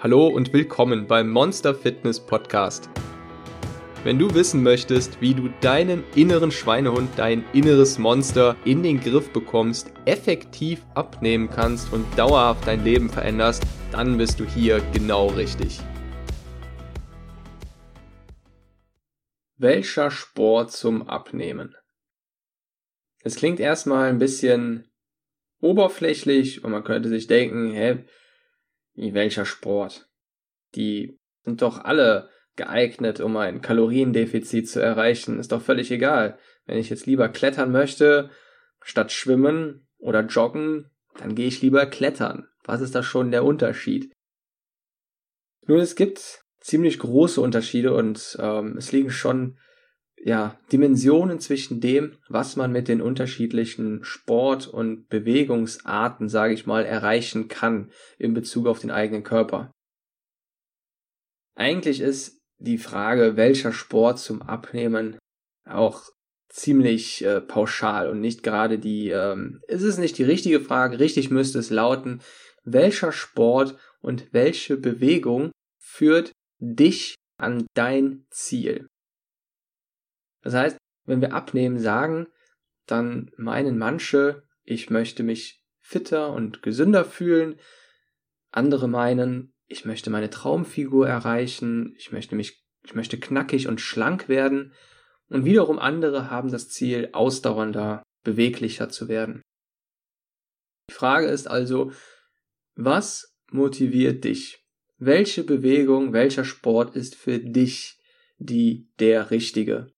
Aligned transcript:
Hallo 0.00 0.28
und 0.28 0.52
willkommen 0.52 1.08
beim 1.08 1.28
Monster 1.28 1.74
Fitness 1.74 2.24
Podcast. 2.24 2.88
Wenn 4.04 4.16
du 4.16 4.32
wissen 4.32 4.62
möchtest, 4.62 5.20
wie 5.20 5.34
du 5.34 5.48
deinen 5.60 6.04
inneren 6.14 6.52
Schweinehund, 6.52 7.10
dein 7.16 7.44
inneres 7.52 7.98
Monster 7.98 8.54
in 8.64 8.84
den 8.84 9.00
Griff 9.00 9.32
bekommst, 9.32 9.92
effektiv 10.04 10.86
abnehmen 10.94 11.50
kannst 11.50 11.92
und 11.92 12.06
dauerhaft 12.16 12.64
dein 12.68 12.84
Leben 12.84 13.10
veränderst, 13.10 13.64
dann 13.90 14.16
bist 14.18 14.38
du 14.38 14.44
hier 14.44 14.80
genau 14.92 15.30
richtig. 15.30 15.80
Welcher 19.56 20.12
Sport 20.12 20.70
zum 20.70 21.08
Abnehmen? 21.08 21.74
Es 23.24 23.34
klingt 23.34 23.58
erstmal 23.58 24.08
ein 24.08 24.20
bisschen 24.20 24.92
oberflächlich 25.60 26.62
und 26.62 26.70
man 26.70 26.84
könnte 26.84 27.08
sich 27.08 27.26
denken, 27.26 27.72
hä, 27.72 28.04
welcher 28.98 29.44
Sport? 29.44 30.08
Die 30.74 31.18
sind 31.44 31.62
doch 31.62 31.84
alle 31.84 32.28
geeignet, 32.56 33.20
um 33.20 33.36
ein 33.36 33.62
Kaloriendefizit 33.62 34.68
zu 34.68 34.80
erreichen. 34.80 35.38
Ist 35.38 35.52
doch 35.52 35.62
völlig 35.62 35.90
egal. 35.90 36.38
Wenn 36.66 36.78
ich 36.78 36.90
jetzt 36.90 37.06
lieber 37.06 37.28
klettern 37.28 37.70
möchte, 37.72 38.30
statt 38.82 39.12
schwimmen 39.12 39.86
oder 39.98 40.20
joggen, 40.22 40.90
dann 41.16 41.34
gehe 41.34 41.46
ich 41.46 41.62
lieber 41.62 41.86
klettern. 41.86 42.48
Was 42.64 42.80
ist 42.80 42.94
da 42.94 43.02
schon 43.02 43.30
der 43.30 43.44
Unterschied? 43.44 44.12
Nun, 45.66 45.78
es 45.78 45.94
gibt 45.94 46.44
ziemlich 46.60 46.98
große 46.98 47.40
Unterschiede 47.40 47.94
und 47.94 48.36
ähm, 48.40 48.76
es 48.76 48.92
liegen 48.92 49.10
schon 49.10 49.58
ja, 50.24 50.58
Dimensionen 50.72 51.40
zwischen 51.40 51.80
dem, 51.80 52.16
was 52.28 52.56
man 52.56 52.72
mit 52.72 52.88
den 52.88 53.00
unterschiedlichen 53.00 54.02
Sport- 54.04 54.66
und 54.66 55.08
Bewegungsarten, 55.08 56.28
sage 56.28 56.54
ich 56.54 56.66
mal, 56.66 56.84
erreichen 56.84 57.48
kann 57.48 57.90
in 58.18 58.34
Bezug 58.34 58.66
auf 58.66 58.80
den 58.80 58.90
eigenen 58.90 59.22
Körper. 59.22 59.70
Eigentlich 61.54 62.00
ist 62.00 62.40
die 62.58 62.78
Frage, 62.78 63.36
welcher 63.36 63.72
Sport 63.72 64.18
zum 64.18 64.42
Abnehmen 64.42 65.18
auch 65.64 66.02
ziemlich 66.48 67.24
äh, 67.24 67.40
pauschal 67.40 68.08
und 68.08 68.20
nicht 68.20 68.42
gerade 68.42 68.78
die, 68.78 69.10
ähm, 69.10 69.60
ist 69.68 69.82
es 69.82 69.98
nicht 69.98 70.18
die 70.18 70.24
richtige 70.24 70.60
Frage, 70.60 70.98
richtig 70.98 71.30
müsste 71.30 71.58
es 71.58 71.70
lauten, 71.70 72.20
welcher 72.64 73.12
Sport 73.12 73.76
und 74.00 74.32
welche 74.32 74.76
Bewegung 74.76 75.50
führt 75.78 76.32
dich 76.58 77.14
an 77.38 77.66
dein 77.74 78.24
Ziel? 78.30 78.86
Das 80.48 80.54
heißt, 80.54 80.78
wenn 81.04 81.20
wir 81.20 81.34
abnehmen 81.34 81.78
sagen, 81.78 82.26
dann 82.86 83.30
meinen 83.36 83.76
manche, 83.76 84.44
ich 84.64 84.88
möchte 84.88 85.22
mich 85.22 85.62
fitter 85.78 86.32
und 86.32 86.62
gesünder 86.62 87.04
fühlen. 87.04 87.60
Andere 88.50 88.88
meinen, 88.88 89.52
ich 89.66 89.84
möchte 89.84 90.08
meine 90.08 90.30
Traumfigur 90.30 91.06
erreichen, 91.06 91.94
ich 91.98 92.12
möchte 92.12 92.34
mich, 92.34 92.64
ich 92.82 92.94
möchte 92.94 93.20
knackig 93.20 93.68
und 93.68 93.82
schlank 93.82 94.30
werden. 94.30 94.72
Und 95.28 95.44
wiederum 95.44 95.78
andere 95.78 96.30
haben 96.30 96.50
das 96.50 96.70
Ziel, 96.70 97.10
ausdauernder, 97.12 98.02
beweglicher 98.24 98.88
zu 98.88 99.06
werden. 99.06 99.42
Die 100.88 100.94
Frage 100.94 101.26
ist 101.26 101.46
also, 101.46 101.92
was 102.74 103.36
motiviert 103.50 104.24
dich? 104.24 104.64
Welche 104.96 105.44
Bewegung, 105.44 106.14
welcher 106.14 106.46
Sport 106.46 106.96
ist 106.96 107.16
für 107.16 107.38
dich 107.38 108.00
die 108.38 108.88
der 108.98 109.30
richtige? 109.30 109.92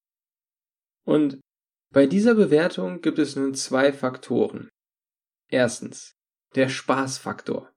Und 1.11 1.41
bei 1.93 2.07
dieser 2.07 2.37
Bewertung 2.37 3.01
gibt 3.01 3.19
es 3.19 3.35
nun 3.35 3.53
zwei 3.55 3.93
Faktoren. 3.93 4.69
Erstens, 5.49 6.15
der 6.55 6.69
Spaßfaktor. 6.69 7.69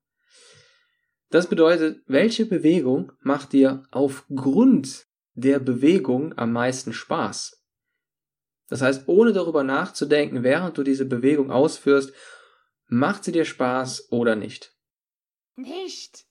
Das 1.31 1.49
bedeutet, 1.49 2.03
welche 2.05 2.45
Bewegung 2.45 3.11
macht 3.21 3.53
dir 3.53 3.87
aufgrund 3.89 5.07
der 5.33 5.57
Bewegung 5.57 6.37
am 6.37 6.51
meisten 6.51 6.93
Spaß? 6.93 7.59
Das 8.67 8.83
heißt, 8.83 9.07
ohne 9.07 9.33
darüber 9.33 9.63
nachzudenken, 9.63 10.43
während 10.43 10.77
du 10.77 10.83
diese 10.83 11.05
Bewegung 11.05 11.49
ausführst, 11.49 12.13
macht 12.85 13.23
sie 13.23 13.31
dir 13.31 13.45
Spaß 13.45 14.11
oder 14.11 14.35
nicht? 14.35 14.77
Nicht. 15.55 16.27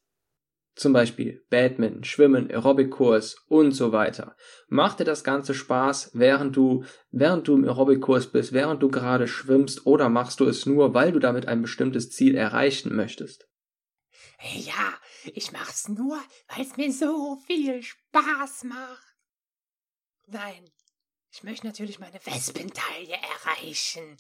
Zum 0.75 0.95
Beispiel 0.95 1.45
Badminton, 1.51 2.03
Schwimmen, 2.03 2.51
Aerobic-Kurs 2.51 3.37
und 3.47 3.73
so 3.73 3.93
weiter. 3.93 4.37
Macht 4.69 5.01
dir 5.01 5.05
das 5.05 5.23
Ganze 5.23 5.53
Spaß, 5.53 6.13
während 6.15 6.57
du, 6.57 6.85
während 7.11 7.47
du 7.47 7.55
im 7.55 7.65
Aerobic-Kurs 7.65 8.33
bist, 8.33 8.53
während 8.55 8.83
du 8.83 8.89
gerade 8.89 9.29
schwimmst 9.29 9.87
oder 9.87 10.09
machst 10.09 10.41
du 10.41 10.47
es 10.47 10.65
nur, 10.65 10.95
weil 10.95 11.13
du 11.13 11.19
damit 11.19 11.47
ein 11.47 11.61
bestimmtes 11.61 12.11
Ziel 12.11 12.35
erreichen 12.35 12.97
möchtest? 12.97 13.47
Ja, 14.55 14.99
ich 15.35 15.53
mach's 15.53 15.89
nur, 15.89 16.19
weil 16.49 16.65
es 16.65 16.77
mir 16.77 16.93
so 16.93 17.37
viel 17.47 17.83
Spaß 17.83 18.65
macht. 18.65 19.15
Nein, 20.27 20.71
ich 21.31 21.43
möchte 21.43 21.67
natürlich 21.67 21.99
meine 21.99 22.19
Wespentaille 22.25 23.15
erreichen. 23.15 24.17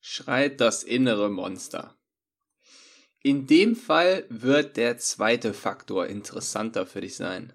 Schreit 0.00 0.60
das 0.60 0.82
innere 0.82 1.30
Monster. 1.30 1.96
In 3.22 3.46
dem 3.46 3.76
Fall 3.76 4.24
wird 4.28 4.76
der 4.76 4.98
zweite 4.98 5.54
Faktor 5.54 6.06
interessanter 6.06 6.86
für 6.86 7.00
dich 7.00 7.16
sein. 7.16 7.52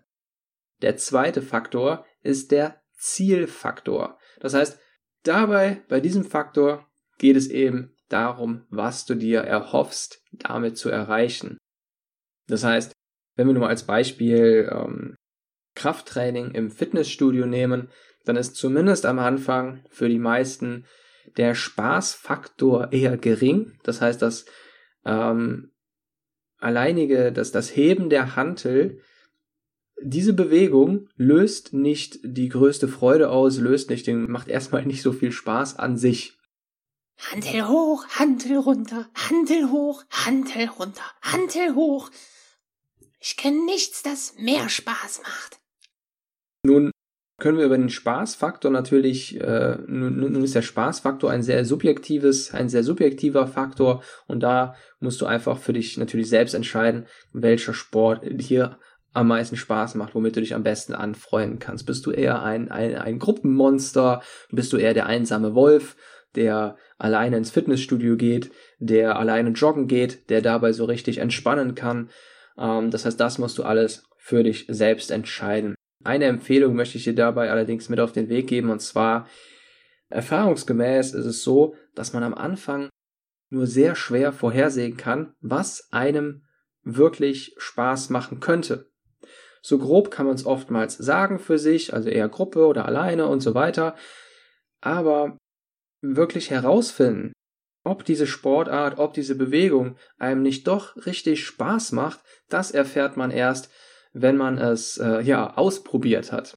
Der 0.81 0.95
zweite 0.97 1.41
Faktor 1.41 2.05
ist 2.21 2.51
der 2.51 2.81
Zielfaktor. 2.97 4.17
Das 4.39 4.53
heißt, 4.53 4.79
dabei, 5.23 5.83
bei 5.89 5.99
diesem 5.99 6.23
Faktor, 6.23 6.87
geht 7.17 7.35
es 7.35 7.47
eben 7.47 7.95
darum, 8.09 8.65
was 8.69 9.05
du 9.05 9.15
dir 9.15 9.41
erhoffst, 9.41 10.21
damit 10.31 10.77
zu 10.77 10.89
erreichen. 10.89 11.57
Das 12.47 12.63
heißt, 12.63 12.93
wenn 13.35 13.47
wir 13.47 13.53
nur 13.53 13.67
als 13.67 13.85
Beispiel 13.85 14.69
ähm, 14.71 15.15
Krafttraining 15.75 16.51
im 16.51 16.71
Fitnessstudio 16.71 17.45
nehmen, 17.45 17.89
dann 18.25 18.35
ist 18.35 18.55
zumindest 18.55 19.05
am 19.05 19.19
Anfang 19.19 19.83
für 19.89 20.09
die 20.09 20.19
meisten 20.19 20.85
der 21.37 21.55
Spaßfaktor 21.55 22.93
eher 22.93 23.17
gering. 23.17 23.77
Das 23.83 24.01
heißt, 24.01 24.21
dass 24.21 24.45
ähm, 25.07 25.71
alleinige, 26.59 27.31
dass 27.31 27.51
das 27.51 27.75
Heben 27.75 28.09
der 28.09 28.35
Hantel, 28.35 29.01
diese 30.01 30.33
Bewegung 30.33 31.09
löst 31.15 31.73
nicht 31.73 32.19
die 32.23 32.49
größte 32.49 32.87
Freude 32.87 33.29
aus, 33.29 33.57
löst 33.57 33.89
nicht 33.89 34.05
den, 34.05 34.29
macht 34.29 34.47
erstmal 34.47 34.85
nicht 34.85 35.01
so 35.01 35.11
viel 35.11 35.31
Spaß 35.31 35.77
an 35.77 35.97
sich. 35.97 36.37
Hantel 37.17 37.67
hoch, 37.67 38.05
Hantel 38.09 38.57
runter, 38.57 39.09
Hantel 39.15 39.71
hoch, 39.71 40.03
Hantel 40.11 40.67
runter, 40.67 41.03
Hantel 41.21 41.73
hoch. 41.73 42.11
Ich 43.19 43.37
kenne 43.37 43.65
nichts, 43.65 44.03
das 44.03 44.35
mehr 44.37 44.69
Spaß 44.69 45.21
macht. 45.23 45.59
Nun 46.63 46.91
können 47.39 47.57
wir 47.59 47.65
über 47.65 47.77
den 47.77 47.89
Spaßfaktor 47.89 48.71
natürlich, 48.71 49.39
äh, 49.39 49.77
nun, 49.87 50.19
nun 50.19 50.43
ist 50.43 50.55
der 50.55 50.63
Spaßfaktor 50.63 51.29
ein 51.29 51.43
sehr 51.43 51.65
subjektives, 51.65 52.53
ein 52.53 52.67
sehr 52.67 52.83
subjektiver 52.83 53.45
Faktor 53.47 54.03
und 54.27 54.41
da 54.41 54.75
musst 54.99 55.21
du 55.21 55.27
einfach 55.27 55.57
für 55.57 55.73
dich 55.73 55.97
natürlich 55.97 56.29
selbst 56.29 56.55
entscheiden, 56.55 57.05
welcher 57.33 57.73
Sport 57.73 58.21
dir 58.25 58.79
am 59.13 59.27
meisten 59.27 59.55
Spaß 59.55 59.95
macht, 59.95 60.15
womit 60.15 60.35
du 60.35 60.41
dich 60.41 60.55
am 60.55 60.63
besten 60.63 60.93
anfreunden 60.93 61.59
kannst. 61.59 61.85
Bist 61.85 62.05
du 62.05 62.11
eher 62.11 62.43
ein, 62.43 62.69
ein, 62.69 62.95
ein 62.95 63.19
Gruppenmonster? 63.19 64.21
Bist 64.51 64.73
du 64.73 64.77
eher 64.77 64.93
der 64.93 65.07
einsame 65.07 65.55
Wolf, 65.55 65.95
der 66.35 66.77
alleine 66.97 67.37
ins 67.37 67.51
Fitnessstudio 67.51 68.15
geht, 68.15 68.51
der 68.79 69.17
alleine 69.17 69.51
joggen 69.51 69.87
geht, 69.87 70.29
der 70.29 70.41
dabei 70.41 70.71
so 70.71 70.85
richtig 70.85 71.19
entspannen 71.19 71.73
kann? 71.73 72.09
Ähm, 72.57 72.91
das 72.91 73.05
heißt, 73.05 73.19
das 73.19 73.37
musst 73.37 73.57
du 73.57 73.63
alles 73.63 74.03
für 74.17 74.43
dich 74.43 74.65
selbst 74.69 75.09
entscheiden. 75.09 75.76
Eine 76.07 76.23
Empfehlung 76.23 76.73
möchte 76.73 76.97
ich 76.97 77.03
dir 77.03 77.15
dabei 77.15 77.51
allerdings 77.51 77.89
mit 77.89 77.99
auf 77.99 78.13
den 78.13 78.29
Weg 78.29 78.47
geben 78.47 78.69
und 78.69 78.79
zwar 78.79 79.27
erfahrungsgemäß 80.07 81.13
ist 81.13 81.25
es 81.25 81.43
so, 81.43 81.75
dass 81.95 82.13
man 82.13 82.23
am 82.23 82.33
Anfang 82.33 82.87
nur 83.49 83.67
sehr 83.67 83.93
schwer 83.93 84.31
vorhersehen 84.31 84.95
kann, 84.95 85.33
was 85.41 85.91
einem 85.91 86.45
wirklich 86.81 87.55
Spaß 87.57 88.09
machen 88.09 88.39
könnte. 88.39 88.89
So 89.61 89.79
grob 89.79 90.09
kann 90.09 90.27
man 90.27 90.35
es 90.35 90.45
oftmals 90.45 90.95
sagen 90.95 91.39
für 91.39 91.59
sich, 91.59 91.93
also 91.93 92.07
eher 92.07 92.29
Gruppe 92.29 92.67
oder 92.67 92.85
alleine 92.85 93.27
und 93.27 93.41
so 93.41 93.53
weiter, 93.53 93.93
aber 94.79 95.37
wirklich 96.01 96.51
herausfinden, 96.51 97.33
ob 97.83 98.05
diese 98.05 98.27
Sportart, 98.27 98.97
ob 98.97 99.13
diese 99.13 99.35
Bewegung 99.35 99.97
einem 100.17 100.41
nicht 100.41 100.67
doch 100.69 100.95
richtig 101.05 101.45
Spaß 101.45 101.91
macht, 101.91 102.21
das 102.47 102.71
erfährt 102.71 103.17
man 103.17 103.29
erst, 103.29 103.69
wenn 104.13 104.37
man 104.37 104.57
es 104.57 104.97
äh, 104.97 105.21
ja 105.21 105.55
ausprobiert 105.55 106.31
hat. 106.31 106.53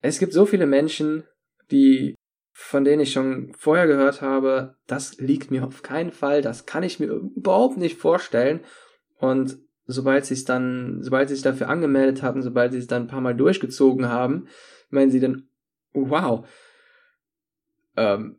Es 0.00 0.18
gibt 0.18 0.32
so 0.32 0.46
viele 0.46 0.66
Menschen, 0.66 1.24
die 1.70 2.14
von 2.52 2.84
denen 2.84 3.02
ich 3.02 3.12
schon 3.12 3.52
vorher 3.54 3.86
gehört 3.86 4.20
habe, 4.20 4.76
das 4.86 5.18
liegt 5.18 5.50
mir 5.50 5.64
auf 5.64 5.82
keinen 5.82 6.12
Fall, 6.12 6.42
das 6.42 6.66
kann 6.66 6.82
ich 6.82 7.00
mir 7.00 7.06
überhaupt 7.06 7.78
nicht 7.78 7.98
vorstellen. 7.98 8.60
Und 9.16 9.58
sobald 9.86 10.26
sie 10.26 10.34
es 10.34 10.44
dann, 10.44 11.02
sobald 11.02 11.28
sie 11.28 11.34
sich 11.34 11.44
dafür 11.44 11.68
angemeldet 11.68 12.22
hatten, 12.22 12.42
sobald 12.42 12.72
sie 12.72 12.78
es 12.78 12.86
dann 12.86 13.02
ein 13.02 13.08
paar 13.08 13.20
Mal 13.20 13.34
durchgezogen 13.34 14.08
haben, 14.08 14.48
meinen 14.90 15.10
sie 15.10 15.20
dann, 15.20 15.48
wow, 15.92 16.46
ähm, 17.96 18.38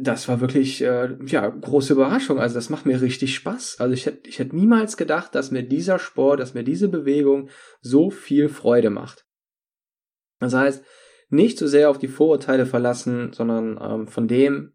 das 0.00 0.28
war 0.28 0.40
wirklich, 0.40 0.80
äh, 0.80 1.16
ja, 1.26 1.48
große 1.48 1.92
Überraschung. 1.92 2.38
Also 2.38 2.54
das 2.54 2.70
macht 2.70 2.86
mir 2.86 3.00
richtig 3.02 3.34
Spaß. 3.34 3.80
Also 3.80 3.92
ich 3.92 4.06
hätte 4.06 4.28
ich 4.28 4.38
hätte 4.38 4.54
niemals 4.54 4.96
gedacht, 4.96 5.34
dass 5.34 5.50
mir 5.50 5.64
dieser 5.64 5.98
Sport, 5.98 6.38
dass 6.38 6.54
mir 6.54 6.62
diese 6.62 6.88
Bewegung 6.88 7.50
so 7.80 8.08
viel 8.10 8.48
Freude 8.48 8.90
macht. 8.90 9.26
Das 10.38 10.54
heißt, 10.54 10.84
nicht 11.30 11.58
so 11.58 11.66
sehr 11.66 11.90
auf 11.90 11.98
die 11.98 12.06
Vorurteile 12.06 12.64
verlassen, 12.64 13.32
sondern 13.32 13.76
ähm, 13.82 14.06
von 14.06 14.28
dem, 14.28 14.72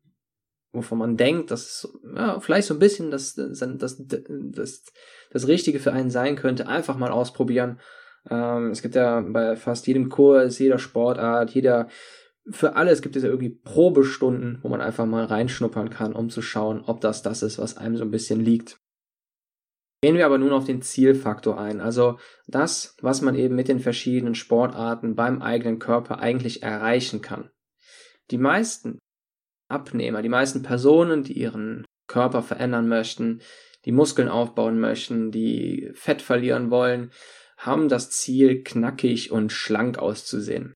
wovon 0.74 0.98
man 0.98 1.16
denkt, 1.16 1.52
dass 1.52 1.88
ja, 2.16 2.42
vielleicht 2.42 2.68
so 2.68 2.74
ein 2.74 2.80
bisschen 2.80 3.10
das, 3.10 3.34
das, 3.36 3.60
das, 3.78 4.04
das, 4.08 4.84
das 5.32 5.48
Richtige 5.48 5.80
für 5.80 5.94
einen 5.94 6.10
sein 6.10 6.36
könnte, 6.36 6.68
einfach 6.68 6.98
mal 6.98 7.12
ausprobieren. 7.12 7.80
Ähm, 8.30 8.72
es 8.72 8.82
gibt 8.82 8.96
ja 8.96 9.22
bei 9.22 9.56
fast 9.56 9.88
jedem 9.88 10.10
Kurs, 10.10 10.60
jeder 10.60 10.80
Sportart, 10.80 11.52
jeder 11.52 11.88
für 12.50 12.76
alles 12.76 13.02
gibt 13.02 13.16
es 13.16 13.24
ja 13.24 13.30
irgendwie 13.30 13.50
Probestunden, 13.50 14.60
wo 14.62 14.70
man 14.70 14.82
einfach 14.82 15.06
mal 15.06 15.26
reinschnuppern 15.26 15.90
kann, 15.90 16.14
um 16.14 16.30
zu 16.30 16.42
schauen, 16.42 16.82
ob 16.82 17.02
das 17.02 17.22
das 17.22 17.42
ist, 17.42 17.58
was 17.58 17.78
einem 17.78 17.96
so 17.96 18.04
ein 18.04 18.12
bisschen 18.12 18.40
liegt. 18.40 18.80
Gehen 20.02 20.18
wir 20.18 20.26
aber 20.26 20.38
nun 20.38 20.52
auf 20.52 20.66
den 20.66 20.82
Zielfaktor 20.82 21.58
ein, 21.58 21.80
also 21.80 22.20
das, 22.48 22.98
was 23.02 23.22
man 23.22 23.36
eben 23.36 23.56
mit 23.56 23.70
den 23.70 23.80
verschiedenen 23.80 24.36
Sportarten 24.36 25.16
beim 25.16 25.42
eigenen 25.42 25.80
Körper 25.80 26.20
eigentlich 26.20 26.62
erreichen 26.62 27.22
kann. 27.22 27.50
Die 28.30 28.38
meisten 28.38 29.00
Abnehmer, 29.70 30.22
die 30.22 30.30
meisten 30.30 30.62
Personen, 30.62 31.24
die 31.24 31.40
ihren 31.40 31.86
Körper 32.08 32.44
verändern 32.44 32.90
möchten, 32.90 33.42
die 33.86 33.94
Muskeln 33.94 34.28
aufbauen 34.28 34.78
möchten, 34.78 35.32
die 35.32 35.90
Fett 35.94 36.22
verlieren 36.22 36.70
wollen, 36.70 37.12
haben 37.58 37.88
das 37.88 38.12
Ziel, 38.12 38.62
knackig 38.64 39.32
und 39.32 39.54
schlank 39.54 39.98
auszusehen. 40.00 40.74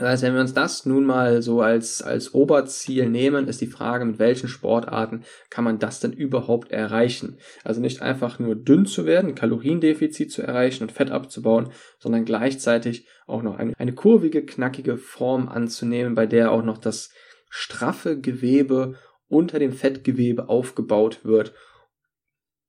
Heißt, 0.00 0.24
wenn 0.24 0.34
wir 0.34 0.40
uns 0.40 0.54
das 0.54 0.86
nun 0.86 1.04
mal 1.04 1.40
so 1.40 1.60
als, 1.60 2.02
als 2.02 2.34
Oberziel 2.34 3.08
nehmen, 3.08 3.46
ist 3.46 3.60
die 3.60 3.68
Frage, 3.68 4.04
mit 4.04 4.18
welchen 4.18 4.48
Sportarten 4.48 5.22
kann 5.50 5.62
man 5.62 5.78
das 5.78 6.00
denn 6.00 6.12
überhaupt 6.12 6.72
erreichen? 6.72 7.38
Also 7.62 7.80
nicht 7.80 8.02
einfach 8.02 8.40
nur 8.40 8.56
dünn 8.56 8.86
zu 8.86 9.06
werden, 9.06 9.36
Kaloriendefizit 9.36 10.32
zu 10.32 10.42
erreichen 10.42 10.82
und 10.82 10.92
Fett 10.92 11.12
abzubauen, 11.12 11.70
sondern 12.00 12.24
gleichzeitig 12.24 13.06
auch 13.26 13.42
noch 13.42 13.56
eine, 13.56 13.72
eine 13.78 13.94
kurvige, 13.94 14.44
knackige 14.44 14.96
Form 14.96 15.48
anzunehmen, 15.48 16.16
bei 16.16 16.26
der 16.26 16.50
auch 16.50 16.64
noch 16.64 16.78
das 16.78 17.10
straffe 17.48 18.18
Gewebe 18.20 18.96
unter 19.28 19.60
dem 19.60 19.72
Fettgewebe 19.72 20.48
aufgebaut 20.48 21.24
wird, 21.24 21.54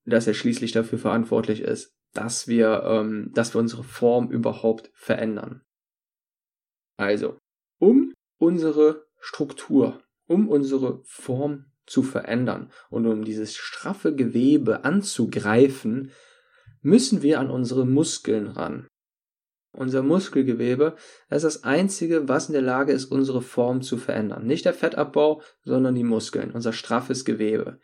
das 0.06 0.27
ja 0.27 0.36
schließlich 0.36 0.74
dafür 0.74 1.00
verantwortlich 1.00 1.62
ist, 1.62 1.95
dass 2.13 2.48
wir, 2.48 2.83
ähm, 2.86 3.31
dass 3.33 3.56
wir 3.56 3.60
unsere 3.60 3.83
Form 3.83 4.30
überhaupt 4.30 4.92
verändern. 4.94 5.65
Also, 6.98 7.38
um 7.80 8.14
unsere 8.38 9.06
Struktur, 9.20 10.02
um 10.28 10.50
unsere 10.50 11.02
Form 11.04 11.66
zu 11.86 12.04
verändern 12.04 12.72
und 12.90 13.06
um 13.06 13.24
dieses 13.24 13.56
straffe 13.56 14.16
Gewebe 14.16 14.84
anzugreifen, 14.84 16.12
müssen 16.82 17.22
wir 17.22 17.40
an 17.40 17.50
unsere 17.50 17.86
Muskeln 17.86 18.48
ran. 18.48 18.88
Unser 19.72 20.04
Muskelgewebe 20.04 20.96
ist 21.30 21.44
das 21.44 21.64
einzige, 21.64 22.30
was 22.30 22.48
in 22.48 22.54
der 22.54 22.62
Lage 22.62 22.94
ist, 22.94 23.06
unsere 23.06 23.42
Form 23.42 23.82
zu 23.82 23.98
verändern. 23.98 24.46
Nicht 24.46 24.64
der 24.64 24.74
Fettabbau, 24.74 25.42
sondern 25.64 25.96
die 25.96 26.04
Muskeln, 26.06 26.52
unser 26.52 26.72
straffes 26.72 27.26
Gewebe. 27.26 27.80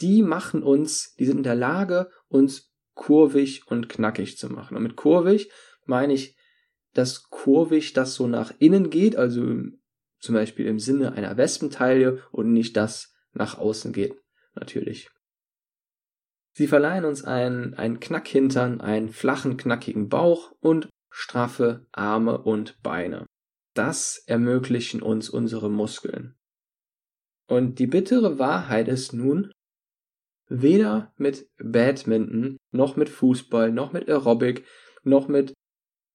Die 0.00 0.22
machen 0.22 0.62
uns, 0.62 1.14
die 1.18 1.24
sind 1.24 1.38
in 1.38 1.42
der 1.42 1.56
Lage, 1.56 2.10
uns 2.28 2.72
kurvig 2.94 3.66
und 3.66 3.88
knackig 3.88 4.38
zu 4.38 4.50
machen. 4.50 4.76
Und 4.76 4.84
mit 4.84 4.96
kurvig 4.96 5.50
meine 5.84 6.12
ich 6.12 6.36
das 6.94 7.30
kurvig, 7.30 7.92
das 7.92 8.14
so 8.14 8.26
nach 8.26 8.52
innen 8.58 8.90
geht, 8.90 9.16
also 9.16 9.54
zum 10.18 10.34
Beispiel 10.34 10.66
im 10.66 10.78
Sinne 10.78 11.12
einer 11.12 11.36
Wespentaille 11.36 12.22
und 12.30 12.52
nicht 12.52 12.76
das 12.76 13.14
nach 13.32 13.58
außen 13.58 13.92
geht, 13.92 14.14
natürlich. 14.54 15.10
Sie 16.54 16.66
verleihen 16.66 17.04
uns 17.04 17.24
einen, 17.24 17.74
einen 17.74 17.98
Knackhintern, 17.98 18.80
einen 18.80 19.08
flachen, 19.08 19.56
knackigen 19.56 20.08
Bauch 20.08 20.52
und 20.60 20.88
straffe 21.10 21.86
Arme 21.92 22.42
und 22.42 22.80
Beine. 22.82 23.26
Das 23.74 24.22
ermöglichen 24.26 25.02
uns 25.02 25.30
unsere 25.30 25.70
Muskeln. 25.70 26.36
Und 27.48 27.78
die 27.78 27.86
bittere 27.86 28.38
Wahrheit 28.38 28.88
ist 28.88 29.14
nun, 29.14 29.50
weder 30.48 31.12
mit 31.16 31.48
Badminton, 31.56 32.58
noch 32.70 32.96
mit 32.96 33.08
Fußball, 33.08 33.72
noch 33.72 33.92
mit 33.92 34.08
Aerobic, 34.08 34.66
noch 35.02 35.28
mit 35.28 35.54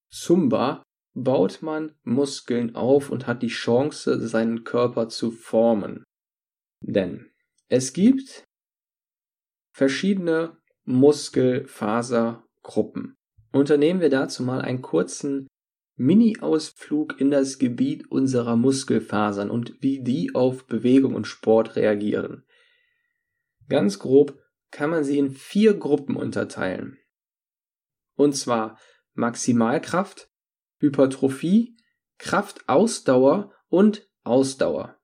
Zumba 0.10 0.84
baut 1.14 1.62
man 1.62 1.96
Muskeln 2.04 2.76
auf 2.76 3.10
und 3.10 3.28
hat 3.28 3.42
die 3.42 3.48
Chance, 3.48 4.26
seinen 4.28 4.64
Körper 4.64 5.10
zu 5.10 5.32
formen. 5.32 6.04
Denn 6.82 7.32
es 7.70 7.92
gibt 7.94 8.44
verschiedene 9.74 10.58
Muskelfasergruppen. 10.86 13.16
Unternehmen 13.52 14.02
wir 14.02 14.10
dazu 14.10 14.44
mal 14.44 14.62
einen 14.62 14.82
kurzen 14.82 15.48
Mini-Ausflug 15.96 17.20
in 17.20 17.32
das 17.32 17.58
Gebiet 17.58 18.12
unserer 18.12 18.56
Muskelfasern 18.56 19.50
und 19.50 19.82
wie 19.82 20.04
die 20.04 20.36
auf 20.36 20.68
Bewegung 20.68 21.16
und 21.16 21.26
Sport 21.26 21.76
reagieren. 21.76 22.46
Ganz 23.68 23.98
grob 23.98 24.40
kann 24.70 24.92
man 24.92 25.04
sie 25.04 25.18
in 25.18 25.32
vier 25.32 25.74
Gruppen 25.74 26.16
unterteilen. 26.16 27.00
Und 28.16 28.36
zwar 28.36 28.78
Maximalkraft, 29.18 30.30
Hypertrophie, 30.80 31.76
Kraftausdauer 32.18 33.52
und 33.68 34.08
Ausdauer. 34.24 34.98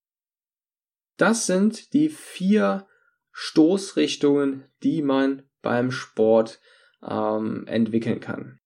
Das 1.17 1.45
sind 1.45 1.93
die 1.93 2.09
vier 2.09 2.87
Stoßrichtungen, 3.31 4.65
die 4.83 5.01
man 5.01 5.49
beim 5.61 5.91
Sport 5.91 6.59
ähm, 7.01 7.65
entwickeln 7.67 8.19
kann. 8.19 8.59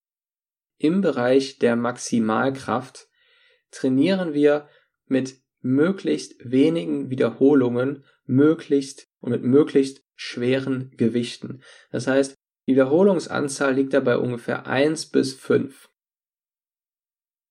Im 0.77 1.01
Bereich 1.01 1.59
der 1.59 1.75
Maximalkraft 1.75 3.07
trainieren 3.71 4.33
wir 4.33 4.67
mit 5.05 5.41
möglichst 5.61 6.35
wenigen 6.43 7.09
Wiederholungen, 7.09 8.03
möglichst 8.25 9.07
und 9.19 9.31
mit 9.31 9.43
möglichst 9.43 10.03
schweren 10.15 10.91
Gewichten. 10.97 11.61
Das 11.91 12.07
heißt, 12.07 12.36
die 12.67 12.73
Wiederholungsanzahl 12.73 13.73
liegt 13.73 13.93
dabei 13.93 14.17
ungefähr 14.17 14.67
1 14.67 15.07
bis 15.07 15.33
5. 15.33 15.89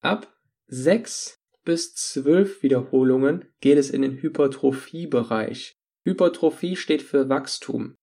Ab 0.03 0.33
6 0.67 1.39
bis 1.65 1.95
12 1.95 2.63
Wiederholungen 2.63 3.47
geht 3.61 3.79
es 3.79 3.91
in 3.91 4.03
den 4.03 4.21
Hypertrophiebereich. 4.21 5.75
Hypertrophie 6.05 6.77
steht 6.77 7.03
für 7.03 7.29
Wachstum. 7.29 7.97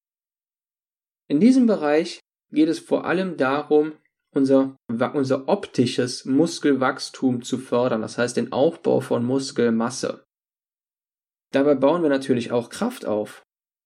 In 1.30 1.39
diesem 1.39 1.68
Bereich 1.68 2.19
geht 2.51 2.68
es 2.68 2.80
vor 2.80 3.06
allem 3.06 3.38
darum, 3.38 3.93
unser, 4.34 4.75
unser 4.88 5.48
optisches 5.48 6.25
Muskelwachstum 6.25 7.43
zu 7.43 7.60
fördern, 7.60 8.01
das 8.01 8.17
heißt 8.17 8.36
den 8.36 8.51
Aufbau 8.51 9.00
von 9.00 9.24
Muskelmasse. 9.24 10.25
Dabei 11.51 11.75
bauen 11.75 12.01
wir 12.01 12.10
natürlich 12.10 12.51
auch 12.51 12.70
Kraft 12.70 13.05
auf 13.05 13.43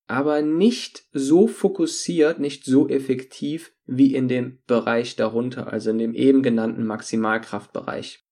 aber 0.07 0.41
nicht 0.41 1.03
so 1.11 1.47
fokussiert, 1.47 2.39
nicht 2.39 2.63
so 2.65 2.87
effektiv 2.87 3.73
wie 3.85 4.15
in 4.15 4.27
dem 4.27 4.59
Bereich 4.65 5.15
darunter, 5.17 5.71
also 5.71 5.89
in 5.89 5.97
dem 5.97 6.13
eben 6.13 6.41
genannten 6.41 6.85
Maximalkraftbereich. 6.85 8.25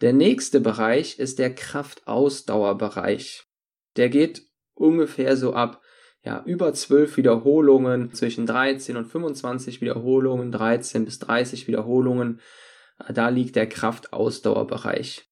Der 0.00 0.12
nächste 0.12 0.60
Bereich 0.60 1.18
ist 1.20 1.38
der 1.38 1.54
Kraftausdauerbereich. 1.54 3.44
Der 3.96 4.08
geht 4.08 4.42
ungefähr 4.74 5.36
so 5.36 5.54
ab 5.54 5.80
ja, 6.24 6.42
über 6.44 6.72
12 6.72 7.16
Wiederholungen, 7.16 8.12
zwischen 8.12 8.46
13 8.46 8.96
und 8.96 9.06
25 9.06 9.80
Wiederholungen, 9.80 10.52
13 10.52 11.04
bis 11.04 11.18
30 11.20 11.66
Wiederholungen. 11.66 12.40
Da 13.12 13.28
liegt 13.28 13.56
der 13.56 13.68
Kraftausdauerbereich 13.68 15.31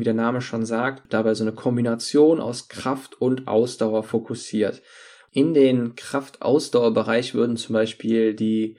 wie 0.00 0.04
der 0.04 0.14
Name 0.14 0.40
schon 0.40 0.64
sagt, 0.64 1.12
dabei 1.12 1.34
so 1.34 1.44
eine 1.44 1.54
Kombination 1.54 2.40
aus 2.40 2.68
Kraft 2.68 3.20
und 3.20 3.48
Ausdauer 3.48 4.02
fokussiert. 4.02 4.82
In 5.30 5.54
den 5.54 5.94
Kraft-Ausdauer-Bereich 5.96 7.34
würden 7.34 7.56
zum 7.56 7.72
Beispiel 7.72 8.34
die 8.34 8.78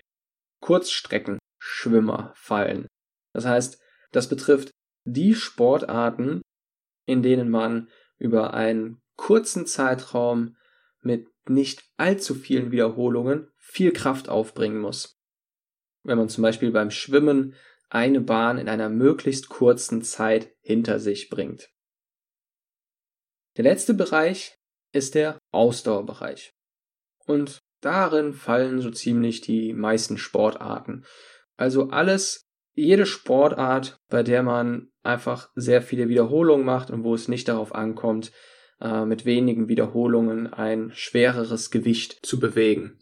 Kurzstreckenschwimmer 0.62 2.34
fallen. 2.36 2.88
Das 3.34 3.46
heißt, 3.46 3.80
das 4.12 4.30
betrifft 4.30 4.72
die 5.06 5.36
Sportarten, 5.36 6.42
in 7.06 7.22
denen 7.22 7.50
man 7.50 7.90
über 8.18 8.54
einen 8.54 9.02
kurzen 9.18 9.66
Zeitraum 9.66 10.56
mit 11.02 11.28
nicht 11.48 11.84
allzu 11.98 12.34
vielen 12.34 12.72
Wiederholungen 12.72 13.52
viel 13.58 13.92
Kraft 13.92 14.30
aufbringen 14.30 14.80
muss. 14.80 15.16
Wenn 16.04 16.18
man 16.18 16.30
zum 16.30 16.42
Beispiel 16.42 16.72
beim 16.72 16.92
Schwimmen 16.92 17.56
eine 17.90 18.22
Bahn 18.22 18.58
in 18.58 18.70
einer 18.70 18.90
möglichst 18.90 19.50
kurzen 19.50 20.02
Zeit 20.02 20.52
hinter 20.62 21.00
sich 21.00 21.30
bringt. 21.30 21.70
Der 23.58 23.64
letzte 23.64 23.94
Bereich 23.94 24.58
ist 24.92 25.16
der 25.16 25.38
Ausdauerbereich. 25.52 26.54
Und 27.26 27.60
darin 27.82 28.34
fallen 28.34 28.82
so 28.82 28.92
ziemlich 28.92 29.42
die 29.42 29.74
meisten 29.74 30.18
Sportarten. 30.18 31.06
Also 31.56 31.90
alles, 31.90 32.44
jede 32.74 33.06
Sportart, 33.06 33.98
bei 34.10 34.24
der 34.24 34.44
man 34.44 34.90
einfach 35.04 35.50
sehr 35.56 35.82
viele 35.82 36.10
Wiederholungen 36.10 36.66
macht 36.66 36.92
und 36.92 37.04
wo 37.04 37.14
es 37.14 37.28
nicht 37.28 37.48
darauf 37.48 37.74
ankommt, 37.74 38.32
äh, 38.82 39.06
mit 39.06 39.26
wenigen 39.26 39.70
Wiederholungen 39.70 40.52
ein 40.52 40.92
schwereres 40.94 41.72
Gewicht 41.72 42.26
zu 42.26 42.40
bewegen. 42.40 43.00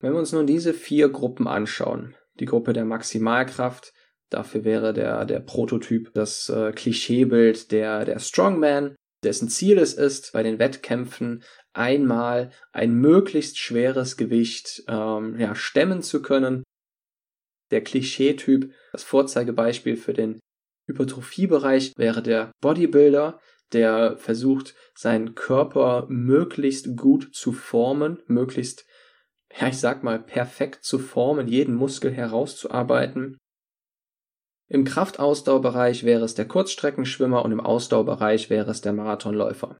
Wenn 0.00 0.12
wir 0.12 0.18
uns 0.18 0.32
nun 0.32 0.46
diese 0.46 0.74
vier 0.74 1.08
Gruppen 1.08 1.46
anschauen, 1.46 2.14
die 2.40 2.44
Gruppe 2.44 2.72
der 2.72 2.84
Maximalkraft, 2.84 3.92
dafür 4.30 4.64
wäre 4.64 4.92
der, 4.92 5.24
der 5.24 5.40
Prototyp 5.40 6.12
das 6.14 6.48
äh, 6.48 6.72
Klischeebild 6.72 7.72
der, 7.72 8.04
der 8.04 8.18
Strongman, 8.18 8.96
dessen 9.22 9.48
Ziel 9.48 9.78
es 9.78 9.94
ist, 9.94 10.32
bei 10.32 10.42
den 10.42 10.58
Wettkämpfen 10.58 11.42
einmal 11.72 12.50
ein 12.72 12.94
möglichst 12.94 13.58
schweres 13.58 14.16
Gewicht 14.16 14.84
ähm, 14.88 15.38
ja, 15.38 15.54
stemmen 15.54 16.02
zu 16.02 16.22
können. 16.22 16.62
Der 17.70 17.82
Klischeetyp, 17.82 18.72
das 18.92 19.02
Vorzeigebeispiel 19.02 19.96
für 19.96 20.12
den 20.12 20.38
Hypertrophiebereich 20.88 21.92
wäre 21.96 22.22
der 22.22 22.52
Bodybuilder, 22.60 23.40
der 23.72 24.16
versucht, 24.18 24.74
seinen 24.94 25.34
Körper 25.34 26.06
möglichst 26.08 26.96
gut 26.96 27.34
zu 27.34 27.52
formen, 27.52 28.22
möglichst, 28.26 28.86
ja, 29.58 29.68
ich 29.68 29.78
sag 29.78 30.02
mal, 30.02 30.22
perfekt 30.22 30.84
zu 30.84 30.98
formen, 30.98 31.48
jeden 31.48 31.74
Muskel 31.74 32.12
herauszuarbeiten. 32.12 33.38
Im 34.68 34.84
Kraftausdauerbereich 34.84 36.04
wäre 36.04 36.24
es 36.24 36.34
der 36.34 36.48
Kurzstreckenschwimmer 36.48 37.44
und 37.44 37.52
im 37.52 37.60
Ausdauerbereich 37.60 38.50
wäre 38.50 38.70
es 38.70 38.80
der 38.80 38.92
Marathonläufer. 38.92 39.78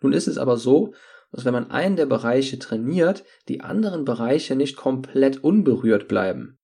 Nun 0.00 0.12
ist 0.12 0.26
es 0.26 0.36
aber 0.36 0.56
so, 0.56 0.94
dass 1.30 1.44
wenn 1.44 1.54
man 1.54 1.70
einen 1.70 1.96
der 1.96 2.06
Bereiche 2.06 2.58
trainiert, 2.58 3.24
die 3.48 3.62
anderen 3.62 4.04
Bereiche 4.04 4.54
nicht 4.54 4.76
komplett 4.76 5.42
unberührt 5.42 6.06
bleiben. 6.06 6.58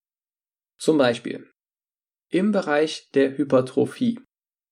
Zum 0.76 0.98
Beispiel 0.98 1.50
im 2.30 2.52
Bereich 2.52 3.08
der 3.14 3.38
Hypertrophie 3.38 4.20